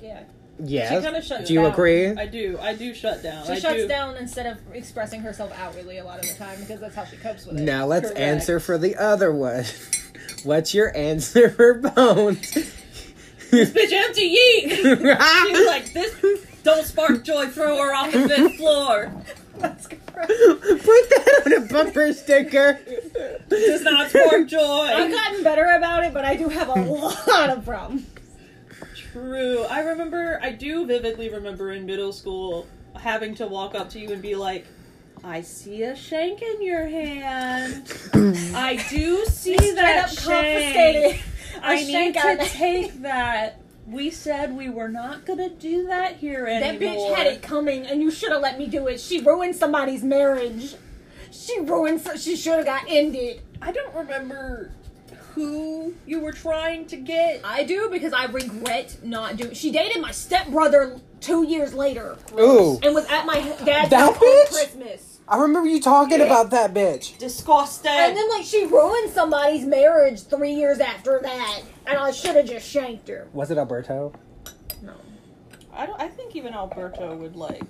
[0.00, 0.22] Yeah.
[0.62, 0.90] Yes.
[0.94, 1.72] She kind of shuts Do you down.
[1.72, 2.08] agree?
[2.08, 2.58] I do.
[2.60, 3.46] I do shut down.
[3.46, 3.88] She I shuts do.
[3.88, 7.16] down instead of expressing herself outwardly a lot of the time because that's how she
[7.16, 7.62] copes with it.
[7.62, 8.20] Now let's Correct.
[8.20, 9.64] answer for the other one.
[10.44, 12.50] What's your answer for Bones?
[13.50, 14.36] This bitch empty.
[14.36, 14.70] Yeet.
[15.56, 16.46] She's like this.
[16.62, 17.46] Don't spark joy.
[17.48, 19.10] Throw her off the fifth floor.
[19.58, 19.99] That's correct.
[20.14, 20.28] Put
[21.10, 22.78] that on a bumper sticker.
[23.48, 24.60] Does not spark joy.
[24.60, 28.06] I've gotten better about it, but I do have a lot of problems.
[28.94, 29.64] True.
[29.64, 34.12] I remember, I do vividly remember in middle school having to walk up to you
[34.12, 34.66] and be like,
[35.22, 37.92] I see a shank in your hand.
[38.54, 40.74] I do see that up shank.
[40.74, 41.20] confiscated.
[41.62, 43.59] I a need to take that.
[43.90, 46.72] We said we were not gonna do that here anymore.
[46.72, 49.00] That bitch had it coming, and you should have let me do it.
[49.00, 50.74] She ruined somebody's marriage.
[51.32, 52.00] She ruined.
[52.00, 53.40] So- she should have got ended.
[53.60, 54.70] I don't remember
[55.34, 57.40] who you were trying to get.
[57.44, 59.54] I do because I regret not doing.
[59.54, 62.78] She dated my stepbrother two years later, Ooh.
[62.82, 64.48] and was at my dad's That house on bitch?
[64.52, 65.09] Christmas.
[65.30, 67.16] I remember you talking about that bitch.
[67.18, 67.92] Disgusting.
[67.92, 72.46] And then like she ruined somebody's marriage three years after that, and I should have
[72.46, 73.28] just shanked her.
[73.32, 74.12] Was it Alberto?
[74.82, 74.94] No,
[75.72, 76.00] I don't.
[76.00, 77.62] I think even Alberto would like.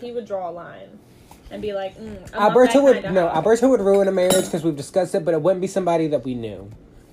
[0.00, 0.98] he would draw a line
[1.50, 3.28] and be like, mm, I'm not Alberto that would kinda no.
[3.28, 3.34] hoe.
[3.34, 6.24] Alberto would ruin a marriage because we've discussed it, but it wouldn't be somebody that
[6.24, 6.70] we knew.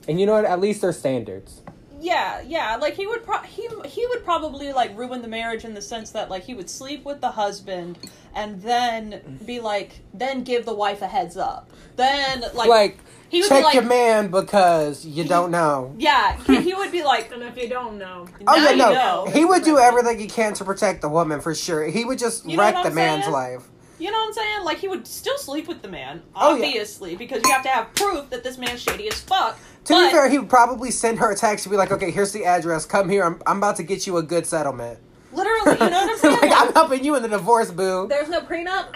[0.08, 0.46] And you know what?
[0.46, 1.62] At least there's standards.
[2.00, 2.76] Yeah, yeah.
[2.78, 3.24] Like he would.
[3.26, 6.54] Pro- he he would probably like ruin the marriage in the sense that like he
[6.54, 7.98] would sleep with the husband
[8.34, 11.70] and then be like, then give the wife a heads up.
[11.96, 12.98] Then like, Like,
[13.30, 15.94] he would check be like, your man because you don't know.
[15.98, 16.38] yeah.
[16.44, 18.92] He, he would be like, And if you don't know, Oh now yeah, you no.
[18.94, 19.32] know.
[19.34, 21.86] He would do everything he can to protect the woman for sure.
[21.86, 23.34] He would just You wreck the man's saying?
[23.34, 23.68] life.
[23.98, 24.64] You know what I'm saying?
[24.64, 26.68] Like he would still sleep with the man, Oh, yeah.
[26.68, 29.60] obviously, because you have to have proof that this man's shady as fuck.
[29.86, 32.12] To but be fair, he would probably send her a text and be like, "Okay,
[32.12, 32.86] here's the address.
[32.86, 33.24] Come here.
[33.24, 35.00] I'm, I'm about to get you a good settlement."
[35.32, 36.38] literally, you know what I'm saying?
[36.42, 38.08] like, I'm helping you in the divorce, boo.
[38.08, 38.96] there's no prenup.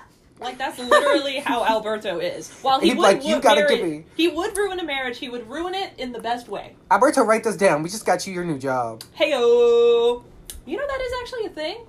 [0.40, 2.50] Like, that's literally how Alberto is.
[2.60, 5.16] While he would like, "You gotta marry- give me-" he would ruin a marriage.
[5.16, 6.74] He would ruin it in the best way.
[6.90, 7.82] Alberto, write this down.
[7.82, 9.04] We just got you your new job.
[9.18, 10.22] Heyo.
[10.66, 11.86] You know that is actually a thing.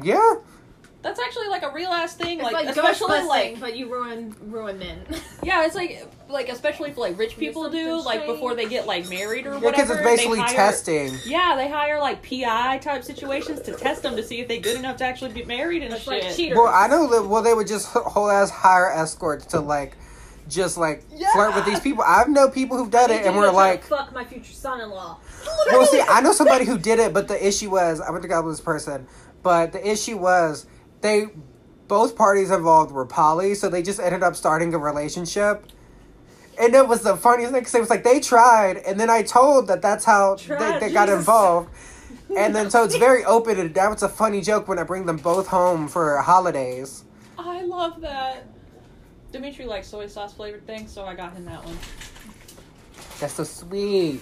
[0.00, 0.36] Yeah.
[1.00, 2.38] That's actually like a real ass thing.
[2.38, 5.00] It's Like, like, especially like but you ruin ruin men.
[5.44, 8.84] yeah, it's like like especially for like rich people do something like before they get
[8.86, 9.70] like married or Yeah, whatever.
[9.72, 11.14] because it's basically they hire, testing.
[11.24, 14.76] Yeah, they hire like PI type situations to test them to see if they're good
[14.76, 16.24] enough to actually be married and It's shit.
[16.24, 16.58] like cheaters.
[16.58, 17.28] Well, I know that.
[17.28, 19.96] Well, they would just whole ass hire escorts to like,
[20.48, 22.02] just like flirt with these people.
[22.04, 24.24] I've know people who've done it, and do we're to try to like, fuck my
[24.24, 25.18] future son-in-law.
[25.70, 28.28] Well, see, I know somebody who did it, but the issue was I went to
[28.28, 29.06] God with this person,
[29.44, 30.66] but the issue was
[31.00, 31.26] they
[31.88, 35.64] both parties involved were poly, so they just ended up starting a relationship,
[36.60, 39.22] And it was the funniest thing because it was like they tried, and then I
[39.22, 41.70] told that that's how they, Tried, they got involved.
[42.36, 45.06] And then so it's very open, and that was a funny joke when I bring
[45.06, 47.04] them both home for holidays.
[47.38, 48.46] I love that.
[49.30, 51.78] Dimitri likes soy sauce flavored things, so I got him that one.
[53.20, 54.20] That's so sweet.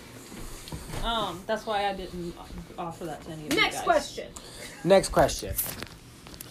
[1.05, 2.35] Um, that's why I didn't
[2.79, 3.73] offer that to any of you guys.
[3.73, 4.29] Next question.
[4.85, 5.55] Next question.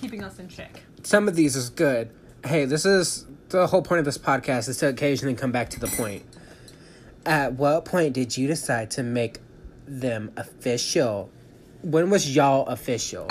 [0.06, 0.84] Keeping us in check.
[1.02, 2.12] Some of these is good.
[2.46, 5.80] Hey, this is the whole point of this podcast is to occasionally come back to
[5.80, 6.24] the point.
[7.26, 9.40] At what point did you decide to make
[9.88, 11.32] them official?
[11.82, 13.28] When was y'all official?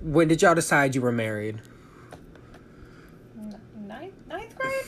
[0.00, 1.60] When did y'all decide you were married?
[3.86, 4.84] Ninth, ninth grade?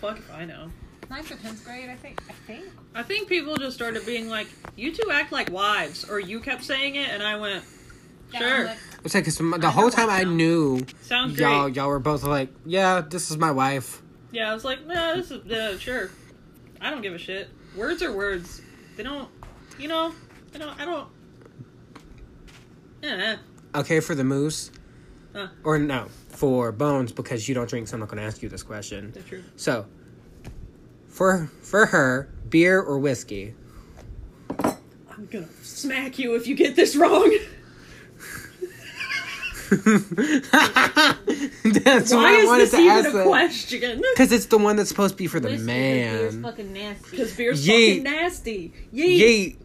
[0.00, 0.70] Fuck if I know.
[1.10, 2.22] Ninth or tenth grade, I think.
[2.26, 2.64] I think.
[2.94, 4.46] I think people just started being like,
[4.76, 7.62] "You two act like wives," or you kept saying it, and I went,
[8.40, 8.74] "Sure,
[9.04, 12.48] It's like 'cause the whole time I knew sounds great." y'all y'all were both like,
[12.64, 14.02] yeah, this is my wife.
[14.32, 16.10] Yeah, I was like, "Nah, this is uh, sure."
[16.80, 17.48] I don't give a shit.
[17.76, 18.60] Words are words.
[18.96, 19.28] They don't,
[19.78, 20.12] you know.
[20.54, 20.80] I don't.
[20.80, 21.08] I don't.
[23.02, 23.36] Yeah.
[23.74, 24.70] Okay, for the moose,
[25.34, 25.48] Huh.
[25.64, 28.48] or no, for bones because you don't drink, so I'm not going to ask you
[28.48, 29.10] this question.
[29.12, 29.42] They're true.
[29.56, 29.86] So,
[31.08, 33.54] for for her, beer or whiskey?
[34.60, 37.36] I'm gonna smack you if you get this wrong.
[41.64, 43.26] That's Why why I is wanted this to even ask a that.
[43.26, 44.02] question?
[44.14, 46.42] Because it's the one that's supposed to be for the Whiskey, 'cause beer's man.
[46.42, 47.10] fucking nasty.
[47.10, 47.88] Because beer's Yeet.
[47.98, 48.72] fucking nasty.
[48.94, 49.20] Yeet.
[49.20, 49.56] Yeet.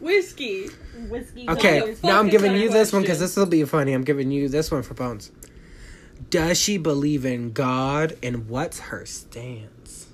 [0.00, 0.68] Whiskey.
[1.08, 1.48] Whiskey.
[1.48, 3.92] Okay, now I'm giving you that this one because this will be funny.
[3.92, 5.30] I'm giving you this one for Bones.
[6.30, 10.06] Does she believe in God and what's her stance?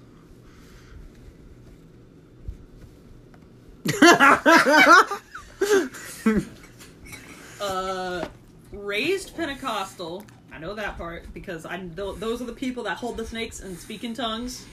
[8.96, 10.24] Raised Pentecostal.
[10.50, 13.60] I know that part because I th- those are the people that hold the snakes
[13.60, 14.64] and speak in tongues.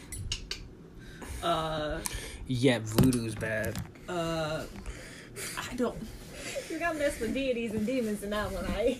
[1.43, 1.99] Uh,
[2.47, 3.83] yeah, voodoo's bad.
[4.07, 4.63] uh,
[5.57, 5.97] I don't.
[6.69, 8.97] You got messed with deities and demons in that one, I.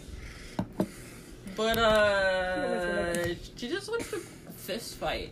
[1.55, 5.31] But uh, she just wants to fist fight.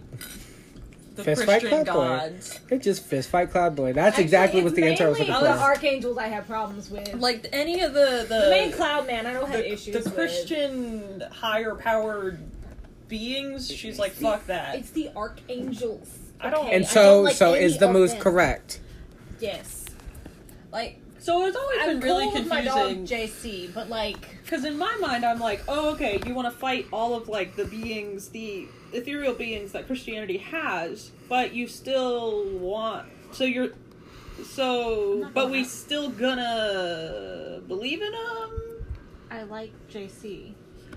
[1.24, 2.08] The Fist fight Christian Cloud Boy.
[2.08, 2.60] gods.
[2.70, 3.94] It just fist fight Cloud Boy.
[3.94, 7.14] That's exactly what the answer was looking the archangels I have problems with.
[7.16, 10.00] Like any of the the, the main cloud man, I don't have the, issues the
[10.10, 10.14] with.
[10.16, 12.40] Christian higher powered
[13.08, 13.72] beings.
[13.72, 14.76] She's like, fuck that.
[14.76, 16.18] It's the archangels.
[16.40, 16.76] I don't- okay?
[16.76, 18.22] and so, don't like so is the of moose them.
[18.22, 18.80] correct?
[19.40, 19.86] Yes.
[20.72, 23.68] Like So it's always I'm been really cool with my dog confusing.
[23.68, 26.88] JC, but like Because in my mind, I'm like, oh, okay, you want to fight
[26.92, 33.08] all of like the beings, the ethereal beings that Christianity has, but you still want.
[33.32, 33.70] So you're.
[34.46, 38.86] So, but we still gonna believe in them.
[39.30, 40.54] I like JC.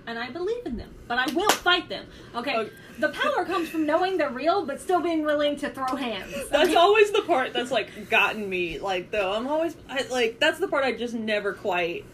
[0.07, 2.05] And I believe in them, but I will fight them.
[2.35, 2.71] Okay, Okay.
[2.99, 6.35] the power comes from knowing they're real, but still being willing to throw hands.
[6.51, 8.79] That's always the part that's like gotten me.
[8.79, 12.05] Like though, I'm always I, like that's the part I just never quite.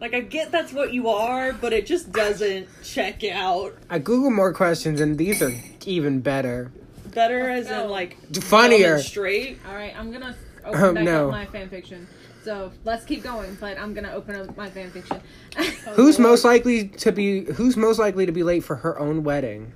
[0.00, 3.74] Like I get that's what you are, but it just doesn't check out.
[3.90, 5.52] I Google more questions, and these are
[5.84, 6.70] even better.
[7.12, 7.84] Better as go.
[7.84, 9.00] in like Funnier.
[9.00, 9.58] straight.
[9.66, 11.24] All right, I'm gonna open Oh, back no.
[11.26, 12.06] up my fan fiction.
[12.44, 15.20] So let's keep going, but I'm gonna open up my fan fiction.
[15.94, 19.72] Who's most likely to be Who's most likely to be late for her own wedding?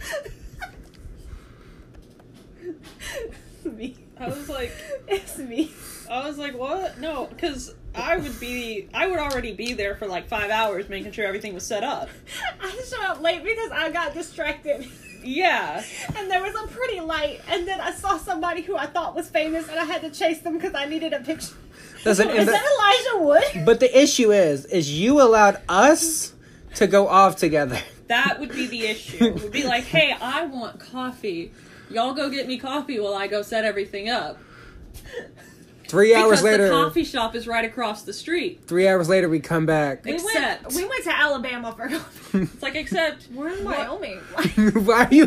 [3.64, 3.96] me.
[4.18, 4.72] I was like,
[5.08, 5.70] It's me.
[6.10, 6.98] I was like, what?
[7.00, 11.12] No, because I would be, I would already be there for like five hours making
[11.12, 12.08] sure everything was set up.
[12.60, 14.86] I showed up late because I got distracted.
[15.22, 15.82] Yeah.
[16.16, 19.28] And there was a pretty light, and then I saw somebody who I thought was
[19.28, 21.54] famous, and I had to chase them because I needed a picture.
[22.04, 23.64] Listen, Is and the- that Elijah Wood?
[23.66, 26.32] but the issue is, is you allowed us
[26.76, 27.78] to go off together.
[28.08, 29.24] That would be the issue.
[29.24, 31.52] It would be like, hey, I want coffee.
[31.90, 34.38] Y'all go get me coffee while I go set everything up.
[35.88, 38.62] Three hours because later, the coffee shop is right across the street.
[38.66, 40.04] three hours later, we come back.
[40.04, 41.88] We Except- went, we went to Alabama for.
[42.38, 44.18] It's like, except We're in Wyoming.
[44.84, 45.24] Why are you?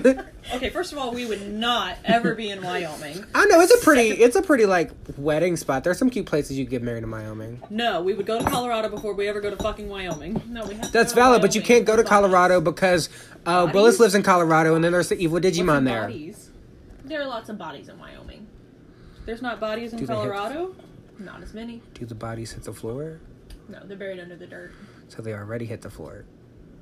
[0.53, 3.23] Okay, first of all, we would not ever be in Wyoming.
[3.33, 5.83] I know it's a pretty, it's a pretty like wedding spot.
[5.83, 7.61] There's some cute places you can get married in Wyoming.
[7.69, 10.41] No, we would go to Colorado before we ever go to fucking Wyoming.
[10.47, 13.09] no, we have That's to valid, but you can't go to Colorado because
[13.45, 16.01] uh, Willis lives in Colorado, and then there's the evil Digimon there.
[16.01, 16.35] Bodies?
[16.37, 16.49] bodies.
[17.05, 18.47] There are lots of bodies in Wyoming.
[19.29, 20.73] There's not bodies in Do they hit- Colorado.
[21.19, 21.83] Not as many.
[21.93, 23.19] Do the bodies hit the floor?
[23.67, 24.71] No, they're buried under the dirt.
[25.07, 26.25] So they already hit the floor,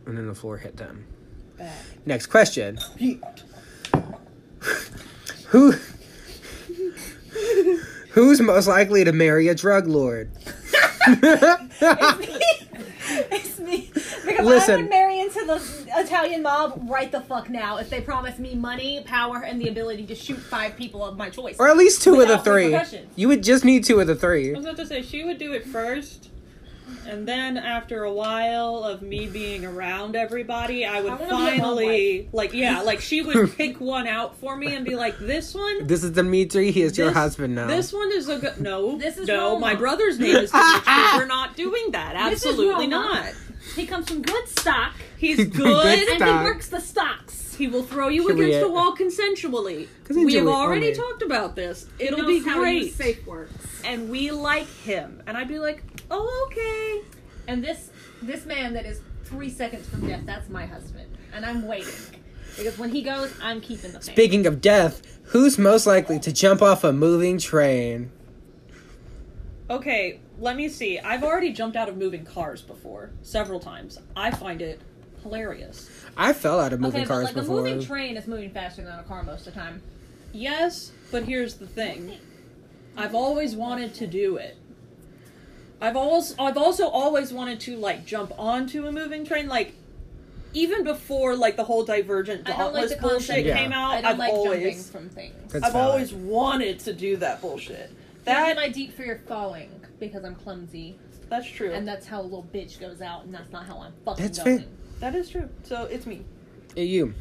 [0.05, 1.05] and then the floor hit them.
[1.57, 1.73] Bad.
[2.05, 2.77] Next question:
[5.47, 5.73] Who?
[8.11, 10.31] Who's most likely to marry a drug lord?
[14.29, 17.89] it's because if I would marry into the Italian mob right the fuck now if
[17.89, 21.55] they promise me money, power, and the ability to shoot five people of my choice.
[21.59, 22.77] Or at least two of the three.
[23.15, 24.49] You would just need two of the three.
[24.49, 24.55] I three.
[24.55, 26.29] was about to say she would do it first,
[27.05, 31.33] and then after a while of me being around everybody, I would I wanna be
[31.33, 35.17] a finally like yeah, like she would pick one out for me and be like,
[35.19, 36.71] "This one, This is Dimitri.
[36.71, 37.67] He is your husband now.
[37.67, 38.59] This one is a good.
[38.59, 39.53] No, This is no.
[39.53, 39.59] Roma.
[39.59, 40.81] My brother's name is Dimitri.
[41.15, 42.15] We're not doing that.
[42.15, 43.33] Absolutely not.
[43.75, 45.99] He comes from good stock, He's Good good.
[46.09, 46.39] and Stock.
[46.41, 47.55] he works the stocks.
[47.55, 49.77] He will throw you Should we, against the wall consensually.
[49.77, 50.95] We Consensually, have already only.
[50.97, 51.87] talked about this.
[51.99, 53.53] It'll Knows be great, use safe works.
[53.83, 55.21] and we like him.
[55.25, 57.01] And I'd be like, oh okay.
[57.47, 57.89] And this
[58.21, 61.93] this man that is three seconds from death, that's my husband, and I'm waiting
[62.57, 63.99] because when he goes, I'm keeping the.
[63.99, 64.13] Family.
[64.13, 68.11] Speaking of death, who's most likely to jump off a moving train?
[69.69, 70.99] Okay, let me see.
[70.99, 73.99] I've already jumped out of moving cars before several times.
[74.15, 74.79] I find it
[75.23, 75.89] hilarious.
[76.15, 77.59] I fell out of moving Okay, but like before.
[77.59, 79.81] a moving train is moving faster than a car most of the time.
[80.33, 82.13] Yes, but here's the thing.
[82.95, 84.57] I've always wanted to do it.
[85.79, 89.73] I've always I've also always wanted to like jump onto a moving train like
[90.53, 93.01] even before like the whole divergent I don't like the concept.
[93.01, 93.57] bullshit Yeah.
[93.57, 93.91] came out.
[93.91, 95.35] I don't I've like jumping always from things.
[95.53, 95.89] That's I've valid.
[95.91, 97.91] always wanted to do that bullshit.
[98.25, 99.69] That That my deep fear of falling
[99.99, 100.97] because I'm clumsy,
[101.29, 101.71] that's true.
[101.73, 104.39] and that's how a little bitch goes out, and that's not how I'm fucking That's
[104.39, 104.59] going.
[104.59, 104.67] fair.
[104.99, 105.49] that is true.
[105.63, 106.23] So it's me.
[106.75, 107.13] Hey, you.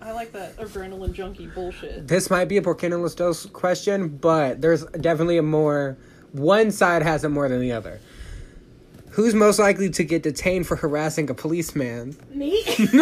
[0.00, 2.08] I like that adrenaline junkie bullshit.
[2.08, 5.96] This might be a Porcinos dos question, but there's definitely a more.
[6.32, 8.00] One side has it more than the other.
[9.10, 12.16] Who's most likely to get detained for harassing a policeman?
[12.30, 12.64] Me,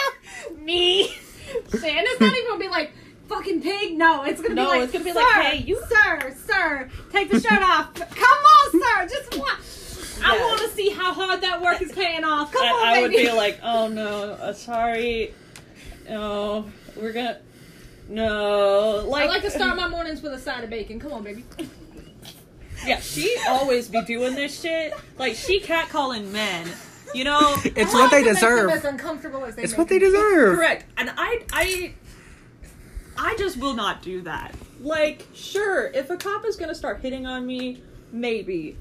[0.58, 1.08] me.
[1.68, 2.92] Santa's not even gonna be like
[3.28, 3.96] fucking pig.
[3.96, 6.88] No, it's gonna No, be like it's gonna be "Sir, like, hey, you- sir, sir,
[7.12, 7.94] take the shirt off.
[7.94, 9.48] Come on, sir, just one.
[10.24, 12.52] I want to see how hard that work is paying off.
[12.52, 15.32] Come I, on, I would be like, oh no, uh, sorry,
[16.08, 16.66] no,
[16.96, 17.38] we're gonna,
[18.08, 20.98] no, I like, like to start my mornings with a side of bacon.
[20.98, 21.44] Come on, baby.
[22.86, 24.92] yeah, she always be doing this shit.
[25.18, 26.68] Like she catcalling men,
[27.14, 27.54] you know.
[27.64, 28.70] It's what they like to make deserve.
[28.70, 30.56] As uncomfortable as they It's make what they deserve.
[30.56, 31.94] Correct, and I, I,
[33.18, 34.54] I just will not do that.
[34.80, 38.76] Like, sure, if a cop is gonna start hitting on me, maybe,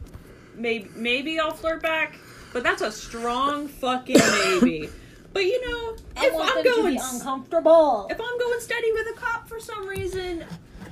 [0.55, 2.15] maybe, maybe I'll flirt back,
[2.53, 4.89] but that's a strong fucking maybe.
[5.33, 8.07] But you know, I if want I'm them to going be uncomfortable.
[8.09, 10.43] if I'm going steady with a cop for some reason,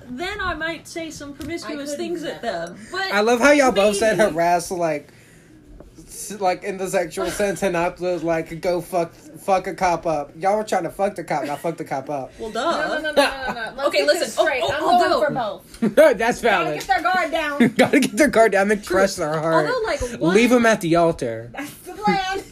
[0.07, 2.77] then I might say some promiscuous things do at them.
[2.91, 5.14] But I love how y'all both said harass like, s-
[6.39, 10.31] like in the sexual sense, and not the, like go fuck fuck a cop up.
[10.37, 12.31] Y'all were trying to fuck the cop, not fuck the cop up.
[12.39, 13.83] well, No, no, no, no, no, no, no.
[13.87, 14.27] Okay, listen.
[14.29, 14.61] Straight.
[14.63, 15.95] Oh, oh, I'm although- going for both.
[16.17, 17.67] That's Gotta get their guard down.
[17.69, 19.67] Gotta get their guard down and crush their heart.
[19.67, 21.49] Although, like, one, Leave them at the altar.
[21.53, 22.43] That's the plan.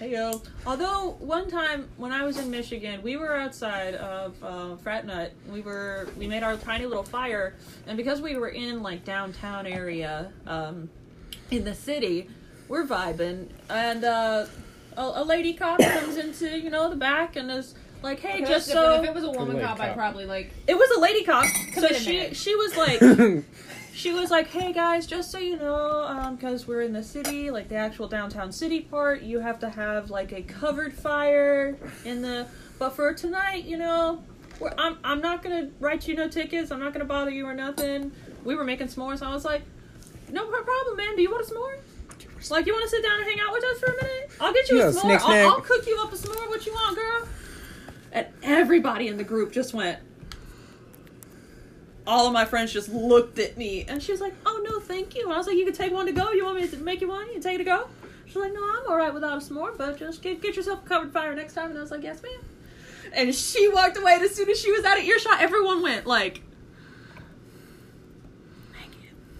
[0.00, 0.44] Heyo.
[0.66, 5.32] Although one time when I was in Michigan, we were outside of uh, Frat Nut.
[5.48, 7.54] We were we made our tiny little fire,
[7.86, 10.90] and because we were in like downtown area, um,
[11.52, 12.28] in the city,
[12.72, 14.46] we're vibing, and uh,
[14.96, 18.46] a, a lady cop comes into you know the back and is like, "Hey, Okay,
[18.46, 19.88] just so." if it was a woman Good cop, cop.
[19.88, 20.50] I'd probably like.
[20.66, 21.44] It was a lady cop.
[21.74, 22.36] So she marriage.
[22.38, 23.44] she was like
[23.92, 27.50] she was like, "Hey guys, just so you know, um, because we're in the city,
[27.50, 32.22] like the actual downtown city part, you have to have like a covered fire in
[32.22, 32.46] the.
[32.78, 34.22] But for tonight, you know,
[34.60, 36.70] we're, I'm I'm not gonna write you no tickets.
[36.70, 38.12] I'm not gonna bother you or nothing.
[38.44, 39.18] We were making s'mores.
[39.18, 39.60] So I was like,
[40.30, 41.16] no problem, man.
[41.16, 41.76] Do you want a s'more?
[42.50, 44.30] Like, you want to sit down and hang out with us for a minute?
[44.40, 45.00] I'll get you Yeah, a s'more.
[45.00, 45.48] snack, I'll.
[45.50, 46.48] I'll cook you up a s'more.
[46.48, 47.28] What you want, girl?
[48.12, 49.98] And everybody in the group just went.
[52.06, 55.14] All of my friends just looked at me, and she was like, "Oh no, thank
[55.14, 56.32] you." And I was like, "You can take one to go.
[56.32, 57.26] You want me to make you one?
[57.28, 57.86] You can take it to go."
[58.26, 60.88] She's like, "No, I'm all right without a s'more, but just get get yourself a
[60.88, 62.40] covered fire next time." And I was like, "Yes, ma'am."
[63.14, 66.04] And she walked away, and as soon as she was out of earshot, everyone went
[66.06, 66.51] like, "Megan,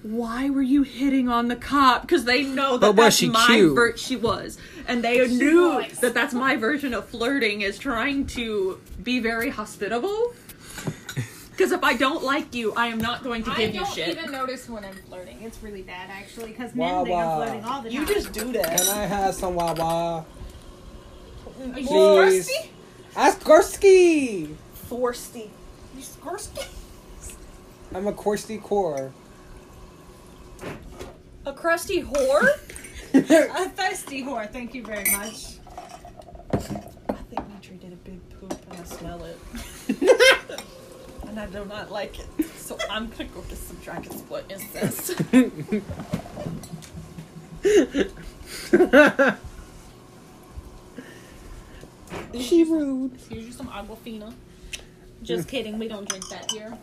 [0.02, 3.46] "Why were you hitting on the cop?" Because they know that was that's she my
[3.46, 3.74] cute?
[3.74, 5.98] ver- she was, and they knew was.
[6.00, 10.32] that that's my version of flirting is trying to be very hospitable.
[11.50, 13.92] Because if I don't like you, I am not going to I give you don't
[13.94, 14.08] shit.
[14.16, 15.42] even notice when I'm flirting.
[15.42, 17.20] It's really bad, actually, because Wah, men think wah.
[17.30, 17.98] I'm flirting all the time.
[18.00, 18.78] You just do that.
[18.80, 20.24] Can I have some Wawa?
[21.74, 22.46] Are you Please.
[22.48, 22.70] thirsty?
[23.14, 24.54] Ask Gorski!
[24.88, 25.50] Forsty.
[25.94, 26.62] You thirsty?
[27.94, 29.12] I'm a Korsty core.
[31.46, 32.48] A crusty whore?
[33.14, 34.50] A thirsty whore.
[34.50, 35.56] Thank you very much.
[36.52, 39.38] I think Mitri did a big poop and I smell it.
[41.28, 42.26] and I do not like it.
[42.56, 45.14] So I'm gonna go get some dragon's blood incense.
[52.38, 53.12] She rude.
[53.28, 54.32] Here's you some Aquafina.
[55.22, 56.76] Just kidding, we don't drink that here.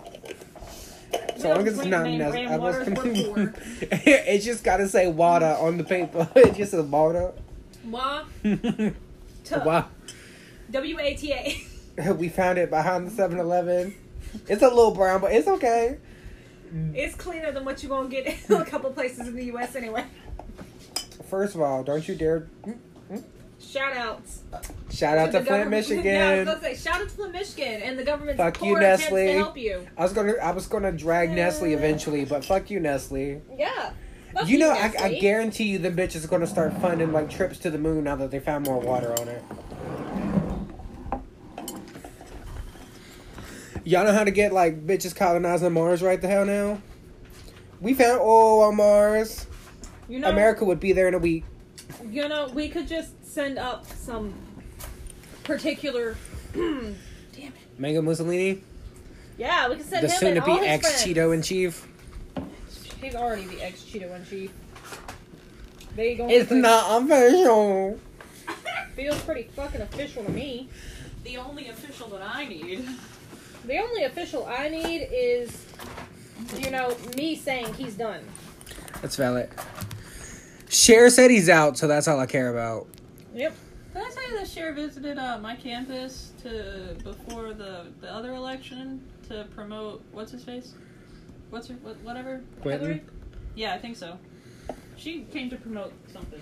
[1.38, 3.54] So long as it's not brand waters, we're.
[3.82, 6.28] It's just gotta say water on the paper.
[6.36, 7.32] It just says water.
[7.86, 8.26] Wa.
[10.72, 12.14] W A T A.
[12.14, 13.96] We found it behind the 7 Eleven.
[14.48, 15.98] It's a little brown, but it's okay.
[16.94, 19.76] It's cleaner than what you're gonna get in a couple places in the U.S.
[19.76, 20.06] anyway.
[21.30, 22.48] First of all, don't you dare.
[22.64, 22.78] Mm,
[23.12, 23.24] mm.
[23.60, 24.42] Shout outs.
[24.92, 26.06] Shout out to the Flint, government- Michigan.
[26.06, 28.80] Yeah, I was gonna say, shout out to Flint, Michigan, and the government's Fuck you,
[28.80, 29.28] Nestle.
[29.28, 29.88] to help you.
[29.98, 33.42] I was gonna, I was gonna drag Nestle eventually, but fuck you, Nestle.
[33.58, 33.92] Yeah.
[34.34, 37.58] Fuck you know, I, I guarantee you, the bitch is gonna start funding like trips
[37.60, 39.44] to the moon now that they found more water on it.
[43.84, 46.82] Y'all know how to get like bitches colonizing Mars right the hell now?
[47.82, 49.48] We found oil on Mars.
[50.08, 51.46] You know, America would be there in a week.
[52.10, 54.34] You know, we could just send up some
[55.44, 56.18] particular.
[56.54, 56.96] Damn
[57.36, 57.54] it.
[57.78, 58.62] Mega Mussolini,
[59.38, 61.88] Yeah, we can send the him soon to be ex Cheeto in chief.
[63.02, 64.52] He's already the ex Cheeto in chief.
[65.96, 68.00] They going It's not official.
[68.96, 70.68] feels pretty fucking official to me.
[71.24, 72.86] The only official that I need.
[73.66, 75.66] The only official I need is,
[76.58, 78.22] you know, me saying he's done.
[79.02, 79.50] That's valid.
[80.70, 82.88] Cher said he's out, so that's all I care about.
[83.34, 83.56] Yep.
[83.94, 88.34] Did I tell say that Cher visited uh, my campus to before the the other
[88.34, 90.74] election to promote what's his face?
[91.50, 92.42] What's her what, whatever?
[92.62, 92.88] Clinton?
[92.88, 93.04] Hillary?
[93.56, 94.18] Yeah, I think so.
[94.96, 96.42] She came to promote something.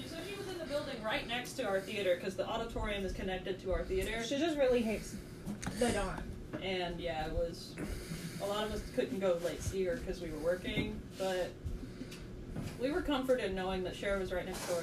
[0.00, 3.04] She said she was in the building right next to our theater because the auditorium
[3.04, 4.22] is connected to our theater.
[4.24, 5.14] She just really hates
[5.78, 6.22] the Don.
[6.62, 7.74] And yeah, it was.
[8.42, 11.50] A lot of us couldn't go late see her because we were working, but
[12.80, 14.82] we were comforted knowing that Cher was right next door.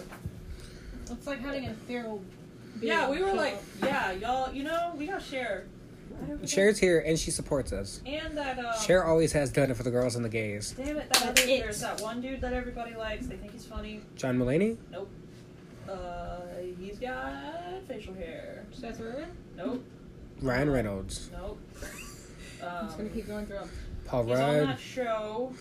[1.12, 2.22] It's like having a feral.
[2.82, 5.66] Yeah, we were like, yeah, y'all, you know, we got Cher.
[6.46, 8.02] Cher's here and she supports us.
[8.06, 8.74] And that, uh.
[8.80, 10.72] Cher always has done it for the girls and the gays.
[10.78, 13.28] Damn it, that That's other, there's that one dude that everybody likes.
[13.28, 14.02] They think he's funny.
[14.16, 14.78] John Mulaney?
[14.92, 15.10] Nope.
[15.90, 16.42] Uh,
[16.80, 17.34] he's got
[17.88, 18.66] facial hair.
[18.72, 19.28] Seth Rogen?
[19.58, 19.84] Nope.
[20.42, 21.30] Ryan Reynolds.
[21.34, 21.60] Nope.
[22.64, 23.70] I'm just gonna Um, keep going through 'em.
[24.06, 24.68] Paul he's on Rudd.
[24.70, 25.54] that show,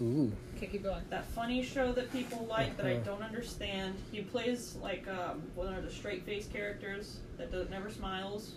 [0.00, 0.32] Ooh.
[0.56, 1.02] Okay, keep going.
[1.10, 3.04] that funny show that people like that I Uh-huh.
[3.04, 3.94] don't understand.
[4.12, 8.52] He plays like um, one of the straight face characters that does, never smiles.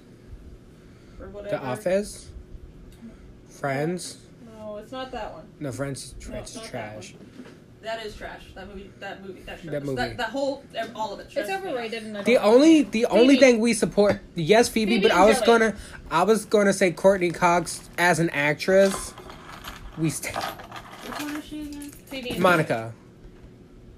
[1.19, 1.57] Or whatever.
[1.57, 2.29] The Office?
[3.47, 4.17] Friends?
[4.57, 5.43] No, it's not that one.
[5.59, 7.15] No, Friends, No, Friends is not that trash.
[7.83, 8.41] That is trash.
[8.53, 8.91] That movie.
[8.99, 9.41] That movie.
[9.41, 9.69] That show.
[9.71, 9.95] That movie.
[9.95, 10.63] That, that whole.
[10.95, 11.23] All of it.
[11.23, 15.03] It's stresses me overrated and The only the only thing we support yes Phoebe, Phoebe
[15.07, 15.45] but I was Joey.
[15.47, 15.75] gonna
[16.11, 19.15] I was gonna say Courteney Cox as an actress.
[19.97, 20.35] We st-
[21.11, 22.41] Which one is she again?
[22.41, 22.93] Monica,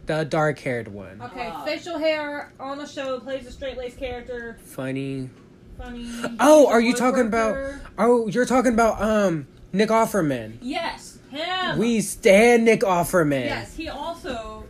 [0.06, 1.64] the dark haired one, Okay, Ah.
[1.66, 5.30] facial hair on the show, plays a straight laced character, funny.
[5.78, 6.08] funny.
[6.40, 7.76] Oh, are you talking about?
[7.98, 10.58] Oh, you're talking about um Nick Offerman.
[10.62, 11.78] Yes, him.
[11.78, 13.46] We stand Nick Offerman.
[13.46, 14.66] Yes, he also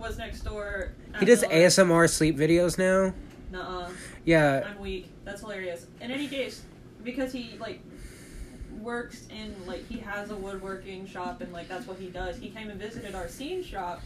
[0.00, 0.92] was next door.
[1.20, 3.12] He does ASMR sleep videos now.
[3.52, 3.88] Nuh-uh.
[4.24, 5.08] Yeah, I'm weak.
[5.24, 5.86] That's hilarious.
[6.00, 6.62] In any case,
[7.04, 7.80] because he like
[8.82, 12.36] works in like he has a woodworking shop and like that's what he does.
[12.36, 14.02] He came and visited our scene shop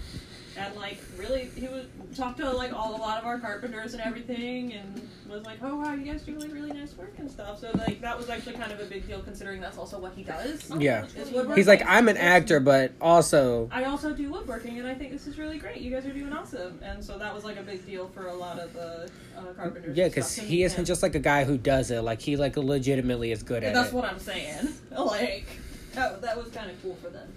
[0.58, 4.02] and like really he would talk to like all a lot of our carpenters and
[4.02, 7.60] everything and was like, Oh wow, you guys do like really nice work and stuff.
[7.60, 10.22] So like that was actually kind of a big deal considering that's also what he
[10.22, 10.70] does.
[10.78, 11.06] yeah.
[11.54, 15.26] He's like I'm an actor, but also I also do woodworking, and I think this
[15.26, 15.80] is really great.
[15.80, 18.34] You guys are doing awesome, and so that was like a big deal for a
[18.34, 19.96] lot of the uh, carpenters.
[19.96, 20.84] yeah, because he isn't him.
[20.84, 22.00] just like a guy who does it.
[22.02, 23.74] Like he like legitimately is good at it.
[23.74, 24.68] That's what I'm saying.
[24.98, 25.46] like
[25.94, 27.28] that, that was kind of cool for them.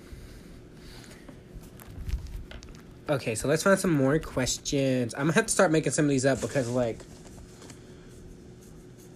[3.09, 5.13] Okay, so let's find some more questions.
[5.15, 6.99] I'm gonna have to start making some of these up because like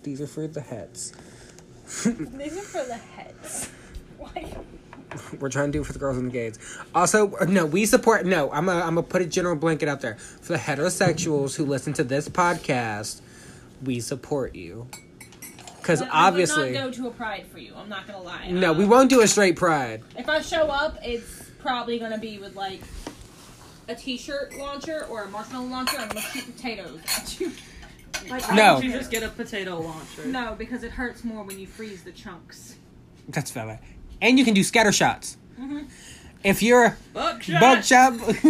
[0.01, 1.13] these are for the heads.
[2.05, 3.69] These are for the heads.
[4.17, 4.51] Why?
[5.39, 6.57] We're trying to do it for the girls and the gays.
[6.95, 8.25] Also, no, we support.
[8.25, 11.65] No, I'm gonna I'm gonna put a general blanket out there for the heterosexuals who
[11.65, 13.21] listen to this podcast.
[13.83, 14.87] We support you
[15.77, 17.73] because obviously, would not go to a pride for you.
[17.75, 18.49] I'm not gonna lie.
[18.49, 20.01] no, Uh, we won't do a straight pride.
[20.17, 22.81] If I show up, it's probably gonna be with like
[23.87, 25.97] a t-shirt launcher or a marshmallow launcher.
[25.97, 27.51] I'm gonna shoot potatoes at you.
[28.29, 28.73] Like, I No.
[28.75, 30.25] don't You just get a potato launcher.
[30.25, 32.75] No, because it hurts more when you freeze the chunks.
[33.27, 33.79] That's valid.
[34.21, 35.37] And you can do scatter shots.
[35.59, 35.87] Mhm.
[36.43, 37.61] If you're Buckshot.
[37.61, 38.13] buckshot,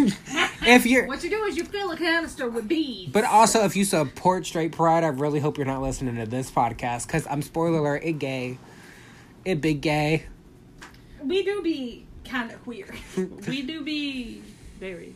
[0.65, 3.11] if you're What you do is you fill a canister with beads.
[3.11, 6.49] But also, if you support straight pride, I really hope you're not listening to this
[6.49, 8.57] podcast because I'm spoiler alert, it gay,
[9.45, 10.25] it big gay.
[11.23, 12.95] we do be kind of weird.
[13.47, 14.41] We do be
[14.79, 15.13] very.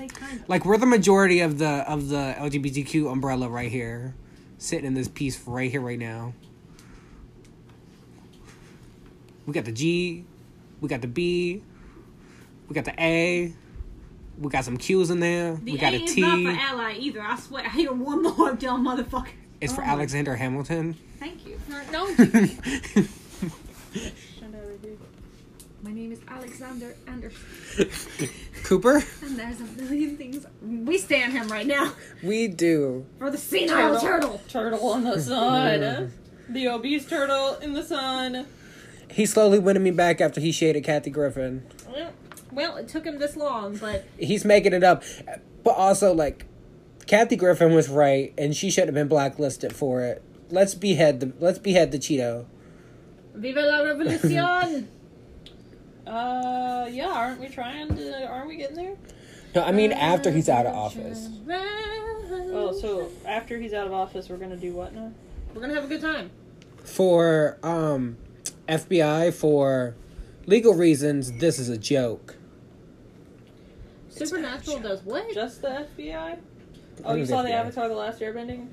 [0.00, 0.44] I say kind.
[0.48, 4.14] Like we're the majority of the of the LGBTQ umbrella right here,
[4.58, 6.32] sitting in this piece right here right now.
[9.46, 10.24] We got the G,
[10.80, 11.62] we got the B,
[12.68, 13.52] we got the A,
[14.38, 15.54] we got some Q's in there.
[15.56, 16.20] The we got A a is T.
[16.20, 17.20] not for ally either.
[17.20, 17.64] I swear.
[17.64, 19.28] I hear one more dumb motherfucker.
[19.60, 20.94] it's for Oh my- Alexander Hamilton.
[21.18, 21.58] Thank you.
[21.92, 22.06] No,
[25.82, 27.88] my name is Alexander Anderson,
[28.64, 29.02] Cooper.
[29.22, 30.46] and there's a million things.
[30.62, 33.06] We stand him right now We do.
[33.18, 34.40] for the senile turtle.
[34.48, 35.80] Turtle in the sun.
[35.80, 36.10] Mm.
[36.48, 38.46] the obese turtle in the sun.
[39.10, 41.64] He's slowly winning me back after he shaded Kathy Griffin.
[41.90, 42.12] Well,
[42.52, 45.02] Well, it took him this long, but He's making it up.
[45.64, 46.46] But also, like,
[47.06, 50.22] Kathy Griffin was right, and she shouldn't have been blacklisted for it.
[50.50, 52.46] Let's behead the let's behead the Cheeto.
[53.34, 54.88] Viva la revolucion!
[56.10, 58.26] Uh, yeah, aren't we trying to?
[58.26, 58.96] Aren't we getting there?
[59.54, 61.28] No, I mean after he's out of office.
[62.52, 65.12] Oh, so after he's out of office, we're gonna do what now?
[65.54, 66.30] We're gonna have a good time.
[66.82, 68.16] For um
[68.68, 69.94] FBI for
[70.46, 72.36] legal reasons, this is a joke.
[74.08, 75.32] Supernatural does what?
[75.32, 76.38] Just the FBI?
[77.04, 78.66] Oh, you saw the Avatar: The Last Airbending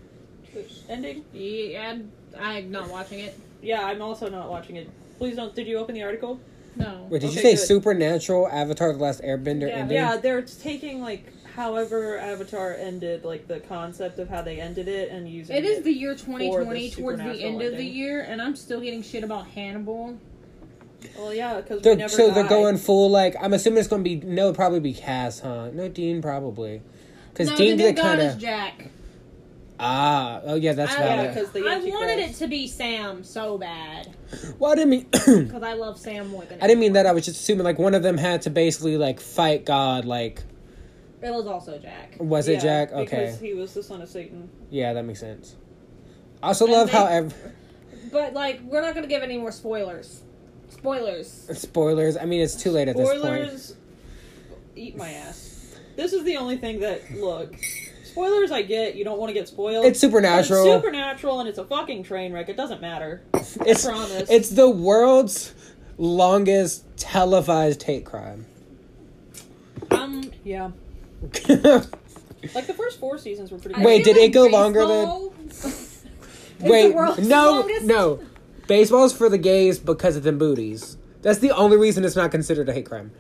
[0.90, 1.24] ending?
[1.34, 2.00] Yeah,
[2.40, 3.40] I'm not watching it.
[3.62, 4.90] Yeah, I'm also not watching it.
[5.20, 5.54] Please don't.
[5.56, 6.40] Did you open the article?
[6.78, 7.08] No.
[7.10, 7.66] Wait, did you say good.
[7.66, 9.96] Supernatural Avatar the Last Airbender Yeah, ending?
[9.96, 15.10] Yeah, they're taking like however Avatar ended, like the concept of how they ended it,
[15.10, 15.66] and using it.
[15.66, 18.56] It is the year 2020 the towards the supernatural end of the year, and I'm
[18.56, 20.18] still getting shit about Hannibal.
[21.18, 22.10] Well, yeah, because we They're, never.
[22.10, 25.70] so they're going full like I'm assuming it's gonna be no probably be Cass, huh?
[25.74, 26.82] No Dean probably.
[27.32, 28.90] Because no, Dean the new did god kind is of Jack.
[29.80, 31.36] Ah oh yeah that's I- valid.
[31.36, 34.10] Yeah, the I wanted it to be Sam so bad
[34.60, 37.06] well, I didn't mean because I love Sam more than I didn't mean that.
[37.06, 40.04] I was just assuming like one of them had to basically like fight God.
[40.06, 40.42] Like
[41.22, 42.16] It was also Jack.
[42.20, 42.92] was Yeah, it Jack?
[42.92, 44.50] Okay, Because he was the son of Satan.
[44.70, 45.56] yeah, that makes sense.
[46.44, 47.34] I also And love they- how ev-
[48.12, 50.22] But like, we're not gonna give any more spoilers.
[50.70, 51.48] Spoilers.
[51.54, 52.18] spoilers.
[52.18, 53.20] I mean, it's too late at this point.
[53.22, 53.76] Spoilers.
[54.76, 55.76] Eat my ass.
[55.96, 57.56] This is the only thing that look.
[58.18, 58.96] Spoilers, I get.
[58.96, 59.86] You don't want to get spoiled.
[59.86, 60.66] It's supernatural.
[60.66, 62.50] It's supernatural, and it's a fucking train wreck.
[62.50, 63.22] It doesn't matter.
[63.34, 64.30] It's promise.
[64.30, 65.54] it's the world's
[65.98, 68.46] longest televised hate crime.
[69.92, 70.32] Um.
[70.44, 70.72] Yeah.
[72.54, 73.76] Like the first four seasons were pretty.
[73.76, 73.86] I good.
[73.86, 75.32] Wait, feel did it like go longer than-
[76.70, 77.86] Wait, the world's no, longest?
[77.86, 78.20] no.
[78.68, 80.98] Baseball's for the gays because of them booties.
[81.24, 83.12] That's the only reason it's not considered a hate crime.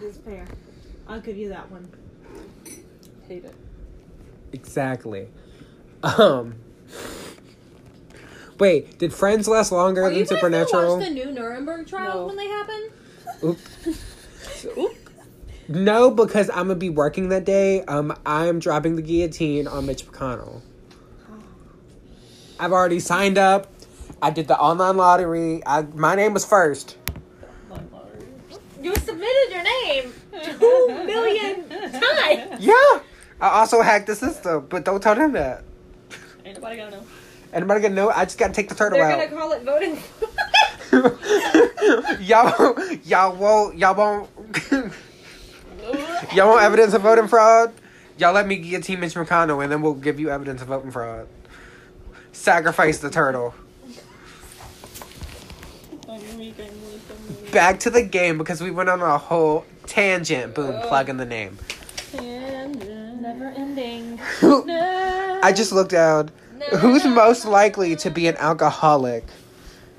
[0.00, 0.46] That's fair.
[1.06, 1.88] I'll give you that one.
[3.28, 3.54] hate it.
[4.56, 5.28] Exactly.
[6.02, 6.54] Um.
[8.58, 10.96] Wait, did Friends last longer Are than you guys Supernatural?
[10.96, 12.26] watch the new Nuremberg trials No.
[12.26, 12.90] when they happen?
[13.44, 13.58] Oop.
[14.78, 14.96] Oop.
[15.68, 17.82] No, because I'm gonna be working that day.
[17.82, 20.62] Um, I'm dropping the guillotine on Mitch McConnell.
[22.58, 23.70] I've already signed up.
[24.22, 25.60] I did the online lottery.
[25.66, 26.96] I, my name was first.
[28.80, 30.12] You submitted your name
[30.58, 32.60] two million times.
[32.64, 33.00] Yeah.
[33.40, 35.62] I also hacked the system, but don't tell them that.
[36.44, 37.02] Ain't nobody gonna know.
[37.52, 38.10] Anybody gonna know?
[38.10, 39.30] I just gotta take the turtle They're out.
[39.30, 39.98] gonna call it voting.
[42.20, 44.30] y'all, y'all won't, y'all won't,
[46.34, 47.72] y'all want evidence of voting fraud?
[48.18, 51.28] Y'all let me guillotine Mitch McConnell, and then we'll give you evidence of voting fraud.
[52.32, 53.54] Sacrifice the turtle.
[57.52, 60.54] Back to the game because we went on a whole tangent.
[60.54, 60.88] Boom, oh.
[60.88, 61.58] plug in the name.
[63.26, 64.20] Never ending.
[64.42, 66.30] I just looked down.
[66.78, 69.24] Who's most likely to be an alcoholic?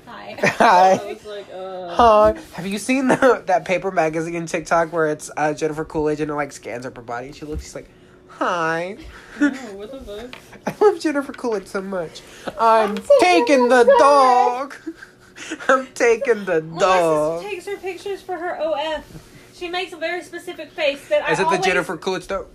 [0.06, 0.34] Hi.
[0.42, 1.04] I Hi.
[1.12, 1.94] was like, uh.
[1.94, 2.40] Hi.
[2.54, 6.30] Have you seen the, that paper magazine in TikTok where it's uh, Jennifer Coolidge and
[6.30, 7.90] it like scans her body and she looks, she's like,
[8.28, 8.96] Hi.
[9.38, 10.34] No, what the fuck?
[10.66, 12.22] I love Jennifer Coolidge so much.
[12.58, 14.74] I'm, taking taking the the dog.
[15.68, 17.42] I'm taking the Well, my dog.
[17.42, 19.04] sister takes her pictures for her OF.
[19.52, 22.46] She makes a very specific face that Is I Is it the Jennifer Coolidge though?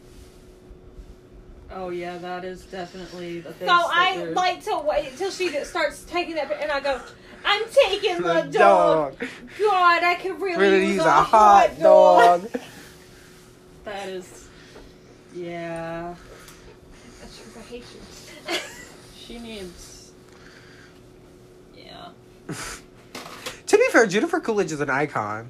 [1.75, 3.67] Oh yeah, that is definitely the thing.
[3.67, 7.01] So I like to wait till she starts taking that, and I go,
[7.43, 9.19] "I'm taking the, The dog.
[9.19, 9.29] dog.
[9.59, 12.47] God, I can really, Really use use a, a hot dog.
[13.85, 14.47] That is.
[15.35, 16.15] Yeah.
[17.19, 18.55] That's true, I hate you.
[19.17, 20.11] She needs.
[21.75, 22.09] Yeah.
[23.67, 25.49] To be fair, Jennifer Coolidge is an icon.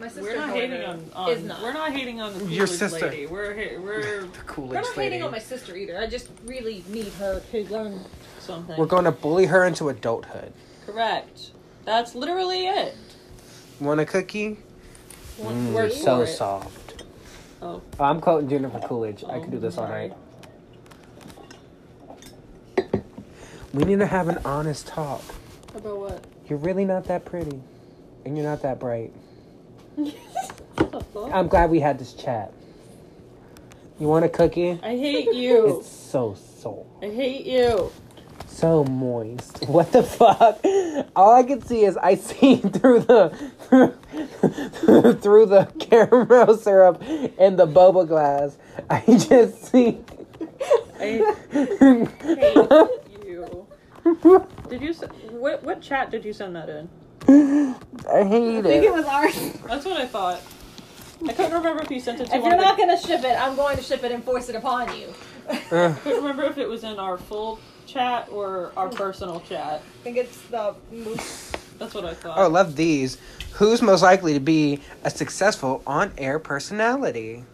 [0.00, 1.60] My sister We're not hating on, on is not.
[1.60, 3.10] We're not hating on the Coolidge Your sister.
[3.10, 3.26] lady.
[3.26, 5.10] We're ha- we're The Coolidge We're not lady.
[5.10, 5.98] hating on my sister either.
[5.98, 8.00] I just really need her to learn.
[8.38, 8.76] something.
[8.76, 10.52] We're going to bully her into adulthood.
[10.86, 11.50] correct.
[11.84, 12.94] That's literally it.
[13.80, 14.58] Want a cookie?
[15.38, 16.26] One Mm, word so it.
[16.28, 17.04] soft.
[17.60, 19.24] Oh, Oh, I'm quoting Jennifer Coolidge.
[19.24, 20.12] I Oh, could do this all night.
[23.74, 25.22] We need to have an honest talk.
[25.74, 26.24] about what?
[26.48, 27.60] You're really not that pretty,
[28.24, 29.12] and you're not that bright.
[29.98, 31.30] What the fuck?
[31.32, 32.52] I'm glad we had this chat.
[33.98, 34.78] You want a cookie?
[34.82, 35.78] I hate you.
[35.80, 37.90] It's so so I hate you.
[38.46, 39.64] so moist.
[39.68, 40.60] What the fuck?
[41.16, 43.30] All I can see is I see through the
[45.20, 47.02] through the caramel syrup
[47.38, 48.56] and the boba glass.
[48.88, 49.98] I just see.
[51.00, 52.08] I hate
[53.24, 53.66] you.
[54.68, 54.92] Did you?
[55.32, 56.88] What what chat did you send that in?
[57.28, 58.66] I hate it.
[58.66, 58.92] I think it it.
[58.92, 59.34] was ours.
[59.66, 60.40] That's what I thought.
[61.26, 62.98] I couldn't remember if you sent it to If one you're of not the- gonna
[62.98, 65.12] ship it, I'm going to ship it and force it upon you.
[65.50, 65.56] I
[66.02, 69.82] couldn't remember if it was in our full chat or our personal chat.
[70.00, 71.52] I think it's the moose.
[71.78, 72.38] That's what I thought.
[72.38, 73.18] Oh, I love these.
[73.52, 77.44] Who's most likely to be a successful on-air personality?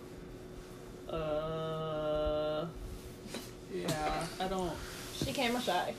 [1.08, 2.66] Uh,
[3.72, 4.72] yeah, I don't.
[5.14, 5.94] She camera shy.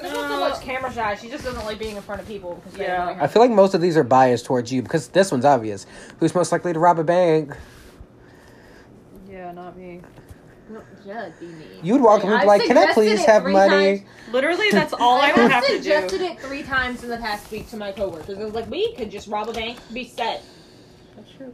[0.00, 1.14] And it's not so much camera shy.
[1.16, 3.02] She just doesn't like being in front of people because they Yeah.
[3.10, 3.22] annoy her.
[3.22, 5.84] I feel like most of these are biased towards you because this one's obvious.
[6.18, 7.54] Who's most likely to rob a bank?
[9.30, 10.00] Yeah, not me.
[10.70, 11.64] No, yeah, it'd be me.
[11.82, 14.10] You'd walk in and be like, "Can I suggested please it have three money?" times.
[14.32, 16.24] Literally, that's all I would I've have to suggested do.
[16.24, 18.38] it three times in the past week to my coworkers.
[18.38, 20.42] I was like, we could just rob a bank, be set.
[21.16, 21.52] That's true.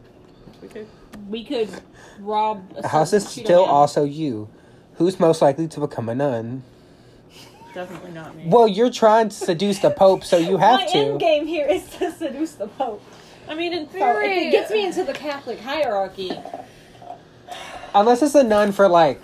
[0.61, 0.87] We could.
[1.31, 1.71] We could
[2.21, 4.49] rob a House is still also you.
[4.97, 6.63] Who's most likely to become a nun?
[7.77, 8.45] Definitely not me.
[8.47, 10.99] Well, you're trying to seduce the Pope, so you have My to.
[10.99, 13.03] My end game here is to seduce the Pope.
[13.47, 16.33] I mean, in So theory, if it gets me into the Catholic hierarchy,
[17.95, 19.21] Unless it's a nun for like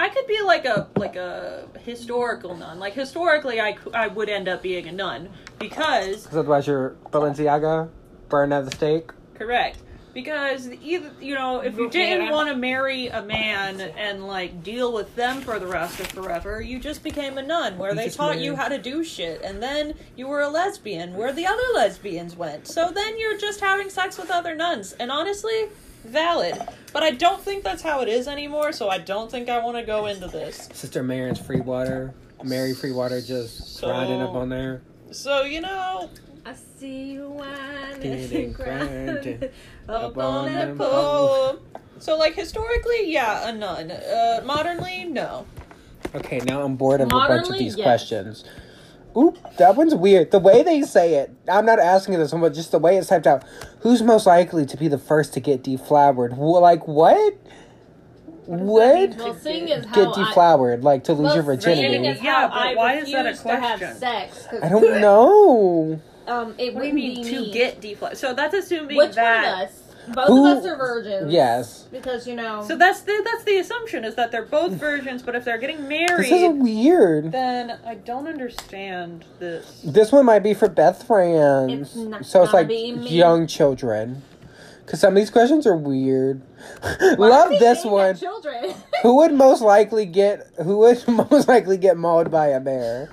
[0.00, 2.80] I could be like a like a historical nun.
[2.80, 5.28] Like historically, I, I would end up being a nun
[5.60, 7.88] because Because otherwise you're Balenciaga,
[8.28, 9.10] burned at the stake.
[9.34, 9.78] correct.
[10.14, 14.92] Because either you know, if you didn't want to marry a man and like deal
[14.92, 18.32] with them for the rest of forever, you just became a nun where they taught
[18.34, 21.62] married- you how to do shit, and then you were a lesbian where the other
[21.74, 22.66] lesbians went.
[22.68, 25.68] So then you're just having sex with other nuns, and honestly,
[26.04, 26.60] valid.
[26.92, 28.72] But I don't think that's how it is anymore.
[28.72, 30.68] So I don't think I want to go into this.
[30.74, 32.12] Sister Mary's free water.
[32.44, 34.82] Mary free water just So- grinding up on there.
[35.12, 36.10] So you know,
[36.44, 39.44] I see you whining Didn't and
[39.88, 41.58] up up on on them that pole.
[41.98, 43.92] So like historically, yeah, a nun.
[43.92, 45.46] Uh, modernly, no.
[46.16, 47.84] Okay, now I'm bored of a bunch of these yes.
[47.84, 48.44] questions.
[49.16, 50.32] Oop, that one's weird.
[50.32, 53.06] The way they say it, I'm not asking this one, but just the way it's
[53.06, 53.44] typed out.
[53.82, 56.36] Who's most likely to be the first to get deflowered?
[56.36, 57.34] Well, like what?
[58.46, 59.14] What?
[59.16, 61.88] Well, seeing as Get how I, deflowered, like to lose well, your virginity.
[61.88, 63.96] seeing as Yeah, but I why is that a refuse to have question?
[63.96, 66.00] sex, 'cause, I don't know.
[66.26, 67.52] Um, it What wouldn't mean be to me.
[67.52, 68.16] get deflect?
[68.16, 69.42] So that's assuming Which that.
[69.44, 69.78] one of us?
[70.14, 71.32] Both Who- of us are virgins.
[71.32, 71.86] Yes.
[71.92, 72.64] Because you know.
[72.66, 75.86] So that's the that's the assumption is that they're both virgins, but if they're getting
[75.86, 77.32] married, This is married, weird.
[77.32, 79.80] then I don't understand this.
[79.84, 81.72] This one might be for Beth friends.
[81.72, 84.22] It's not so it's like young children.
[84.84, 86.42] Because some of these questions are weird.
[86.80, 88.16] Why Love this one.
[88.16, 88.74] Children.
[89.02, 93.10] Who would most likely get who would most likely get mauled by a bear?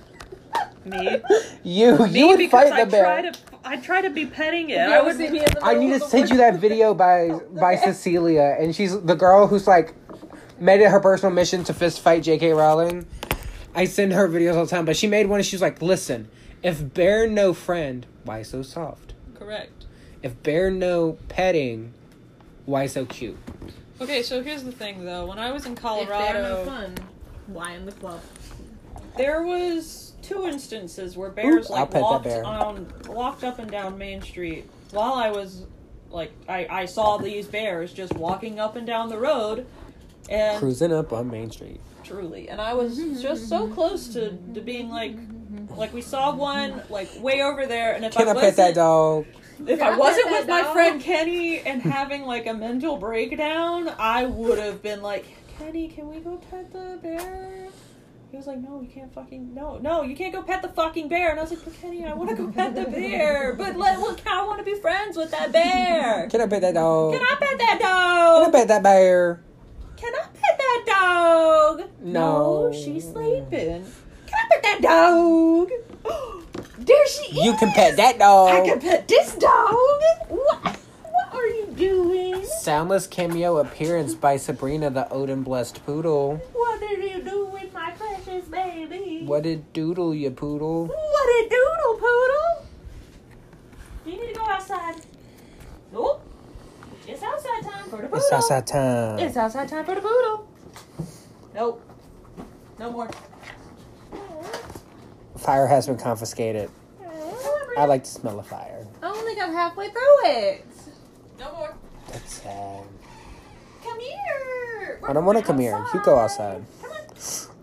[0.85, 1.17] Me,
[1.63, 3.03] You me you would because fight I the bear.
[3.03, 4.75] try to I try to be petting it.
[4.75, 5.17] You I would.
[5.17, 7.29] see me in the I middle need of to the send you that video by
[7.51, 9.93] by Cecilia, and she's the girl who's like
[10.59, 12.53] made it her personal mission to fist fight J.K.
[12.53, 13.05] Rowling.
[13.75, 15.39] I send her videos all the time, but she made one.
[15.39, 16.29] and She was like, "Listen,
[16.63, 19.13] if bear no friend, why so soft?
[19.37, 19.85] Correct.
[20.23, 21.93] If bear no petting,
[22.65, 23.37] why so cute?"
[24.01, 25.25] Okay, so here's the thing though.
[25.25, 26.95] When I was in If they're no Colorado, fun,
[27.47, 28.21] why in the club?
[29.17, 32.43] There was two instances where bears Ooh, like walked bear.
[32.45, 35.65] on walked up and down Main Street while I was
[36.11, 39.65] like I, I saw these bears just walking up and down the road
[40.29, 41.79] and Cruising up on Main Street.
[42.03, 45.15] truly and I was just so close to, to being like
[45.75, 48.55] like we saw one like way over there and if Can I I wasn't pet
[48.57, 49.25] that dog?
[49.67, 50.73] if Can I I wasn't with that my dog?
[50.73, 55.25] friend Kenny and having like a mental breakdown, I would have been like,
[55.57, 57.67] Kenny, can we go pet the bear?
[58.31, 61.07] He was like, No, you can't fucking no, no, you can't go pet the fucking
[61.07, 61.31] bear.
[61.31, 63.99] And I was like, But Kenny, I want to go pet the bear, but let
[63.99, 66.27] look, I want to be friends with that bear.
[66.31, 67.13] Can I pet that dog?
[67.13, 68.43] Can I pet that dog?
[68.43, 69.41] Can I pet that bear?
[69.97, 71.89] Can I pet that dog?
[72.01, 72.71] No.
[72.71, 73.83] she's sleeping.
[74.27, 75.69] Can I pet that dog?
[76.77, 77.45] there she is.
[77.45, 78.49] You can pet that dog.
[78.49, 79.73] I can pet this dog.
[80.29, 80.79] What?
[81.03, 82.45] What are you doing?
[82.45, 86.37] Soundless cameo appearance by Sabrina the Odin blessed poodle.
[86.53, 87.18] What did you
[88.39, 89.25] precious baby?
[89.25, 90.87] What did doodle you poodle?
[90.87, 92.65] What did doodle poodle?
[94.05, 94.95] You need to go outside.
[95.91, 96.25] Nope.
[97.07, 98.17] It's outside time for the poodle.
[98.17, 99.19] It's outside time.
[99.19, 100.47] It's outside time for the poodle.
[101.53, 101.81] Nope.
[102.77, 103.09] No more.
[105.37, 106.69] Fire has been confiscated.
[107.77, 108.85] I like to smell the fire.
[109.01, 110.65] I only got halfway through it.
[111.39, 111.73] No more.
[112.11, 112.83] That's sad.
[113.83, 114.99] Come here.
[115.07, 115.81] I don't want to come here.
[115.93, 116.65] You go outside.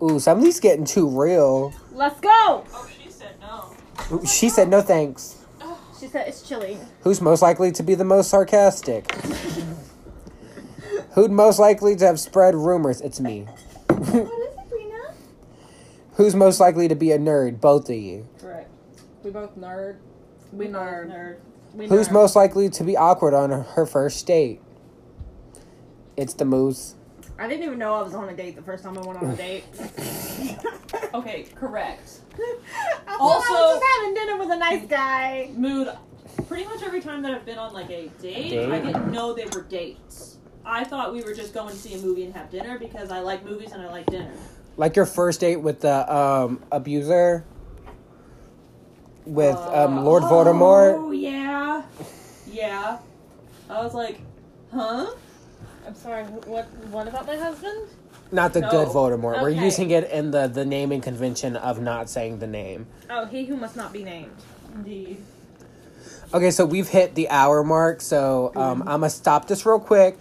[0.03, 1.73] Ooh, somebody's getting too real.
[1.93, 2.65] Let's go.
[2.73, 3.75] Oh, she said no.
[4.13, 5.43] Ooh, She said no thanks.
[5.99, 6.77] She said it's chilly.
[7.01, 9.11] Who's most likely to be the most sarcastic?
[11.15, 13.01] Who'd most likely to have spread rumors?
[13.01, 13.47] It's me.
[13.89, 14.29] What is it,
[14.71, 15.15] Rena?
[16.17, 17.59] Who's most likely to be a nerd?
[17.63, 18.29] Both of you.
[18.43, 18.67] Right.
[19.23, 19.97] We both nerd.
[20.53, 21.09] We nerd.
[21.11, 21.37] Nerd.
[21.73, 22.13] We Who's nerd.
[22.13, 24.61] most likely to be awkward on her first date?
[26.19, 26.95] It's the moose.
[27.39, 29.31] I didn't even know I was on a date the first time I went on
[29.31, 29.65] a date.
[31.15, 32.21] Okay, correct.
[32.39, 35.51] I Also- I was just having dinner with a nice guy.
[35.55, 35.89] Mood.
[36.49, 38.71] Pretty much every time that I've been on like a date, Date?
[38.71, 40.37] I didn't know they were dates.
[40.65, 43.21] I thought we were just going to see a movie and have dinner because I
[43.21, 44.33] like movies and I like dinner.
[44.77, 47.45] Like your first date with the um abuser
[49.25, 50.95] with um Lord Voldemort.
[50.99, 51.83] Oh yeah,
[52.51, 52.99] yeah.
[53.71, 54.21] I was like,
[54.73, 55.07] huh?
[55.87, 56.25] I'm sorry.
[56.25, 56.65] What?
[56.91, 57.89] What about my husband?
[58.33, 58.71] Not the No.
[58.71, 59.41] good Voldemort.
[59.41, 59.65] We're Okay.
[59.65, 62.87] using it in the the naming convention of not saying the name.
[63.09, 64.33] Oh, he who must not be named.
[64.75, 65.23] Indeed.
[66.35, 70.19] Okay, so we've hit the hour mark, so um, I'm gonna stop this real quick.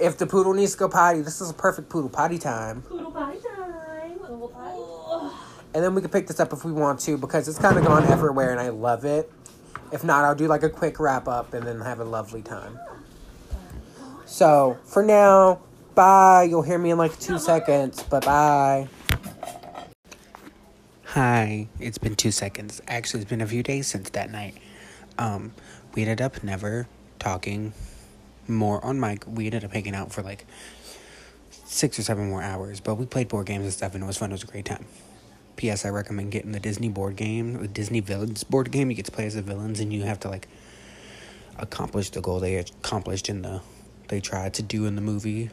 [0.00, 2.82] If the poodle needs to go potty, this is a perfect poodle potty time.
[2.82, 4.18] Poodle potty time.
[4.18, 5.34] Poodle potty.
[5.72, 7.84] And then we can pick this up if we want to because it's kind of
[7.84, 9.30] gone everywhere and I love it.
[9.92, 12.78] If not, I'll do like a quick wrap up and then have a lovely time.
[14.34, 15.60] So for now,
[15.94, 16.42] bye.
[16.50, 18.88] You'll hear me in like two seconds, but bye.
[21.04, 22.82] Hi, it's been two seconds.
[22.88, 24.56] Actually, it's been a few days since that night.
[25.18, 25.52] Um,
[25.94, 26.88] we ended up never
[27.20, 27.74] talking
[28.48, 29.22] more on mic.
[29.24, 30.46] We ended up hanging out for like
[31.52, 34.16] six or seven more hours, but we played board games and stuff, and it was
[34.16, 34.32] fun.
[34.32, 34.84] It was a great time.
[35.54, 35.84] P.S.
[35.84, 38.90] I recommend getting the Disney board game, the Disney Villains board game.
[38.90, 40.48] You get to play as the villains, and you have to like
[41.56, 43.62] accomplish the goal they accomplished in the
[44.08, 45.50] they tried to do in the movie.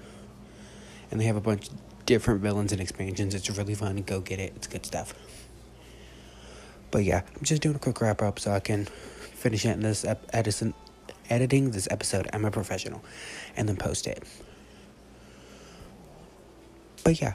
[1.10, 3.34] And they have a bunch of different villains and expansions.
[3.36, 3.98] It's really fun.
[4.04, 4.54] Go get it.
[4.56, 5.14] It's good stuff.
[6.92, 9.82] But yeah, I'm just doing a quick wrap up so I can finish it in
[9.82, 10.74] this ep- Edison,
[11.30, 12.30] editing this episode.
[12.34, 13.04] I'm a professional,
[13.56, 14.24] and then post it.
[17.04, 17.34] But yeah,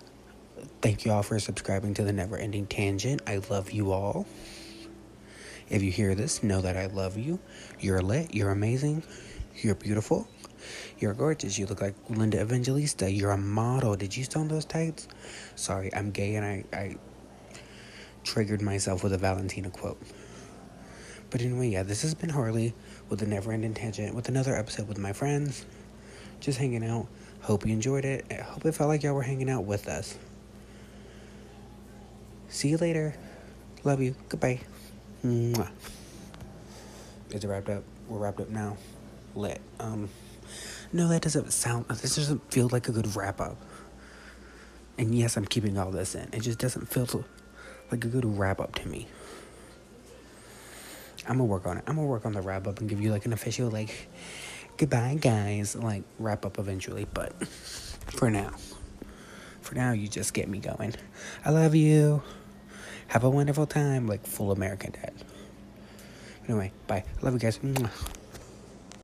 [0.83, 3.23] thank you all for subscribing to the Never Ending Tangent.
[3.27, 4.27] I love you all.
[5.69, 7.41] If you hear this, know that I love you.
[7.81, 8.35] You're lit.
[8.35, 9.03] You're amazing.
[9.57, 10.29] You're beautiful.
[10.99, 11.59] You're gorgeous.
[11.59, 13.11] You look like Linda Evangelista.
[13.11, 13.97] You're a model.
[13.97, 15.09] Did you sew those tights?
[15.55, 16.97] Sorry, I'm gay and I, I
[18.25, 20.01] triggered myself with a Valentina quote.
[21.31, 22.75] But anyway, yeah, this has been Harley
[23.09, 25.67] with the Never Ending Tangent with another episode with my friends.
[26.41, 27.09] Just hanging out.
[27.43, 28.25] Hope you enjoyed it.
[28.31, 30.17] I hope it felt like y'all were hanging out with us.
[32.49, 33.15] See you later.
[33.85, 34.15] Love you.
[34.29, 34.61] Goodbye.
[35.25, 35.71] Mwah.
[37.31, 37.83] Is it wrapped up?
[38.09, 38.77] We're wrapped up now.
[39.35, 39.61] Lit.
[39.79, 40.09] Um,
[40.97, 41.87] no, that doesn't sound.
[41.89, 43.59] This doesn't feel like a good wrap up.
[44.97, 46.29] And yes, I'm keeping all this in.
[46.33, 47.25] It just doesn't feel so-
[47.91, 49.07] like a good wrap up to me.
[51.29, 51.85] I'm gonna work on it.
[51.87, 54.09] I'm gonna work on the wrap up and give you like an official like
[54.79, 57.07] goodbye guys like wrap up eventually.
[57.13, 58.53] But for now,
[59.61, 60.95] for now, you just get me going.
[61.45, 62.23] I love you.
[63.09, 65.13] Have a wonderful time, like full American Dad.
[66.49, 67.05] Anyway, bye.
[67.21, 67.61] Love you guys.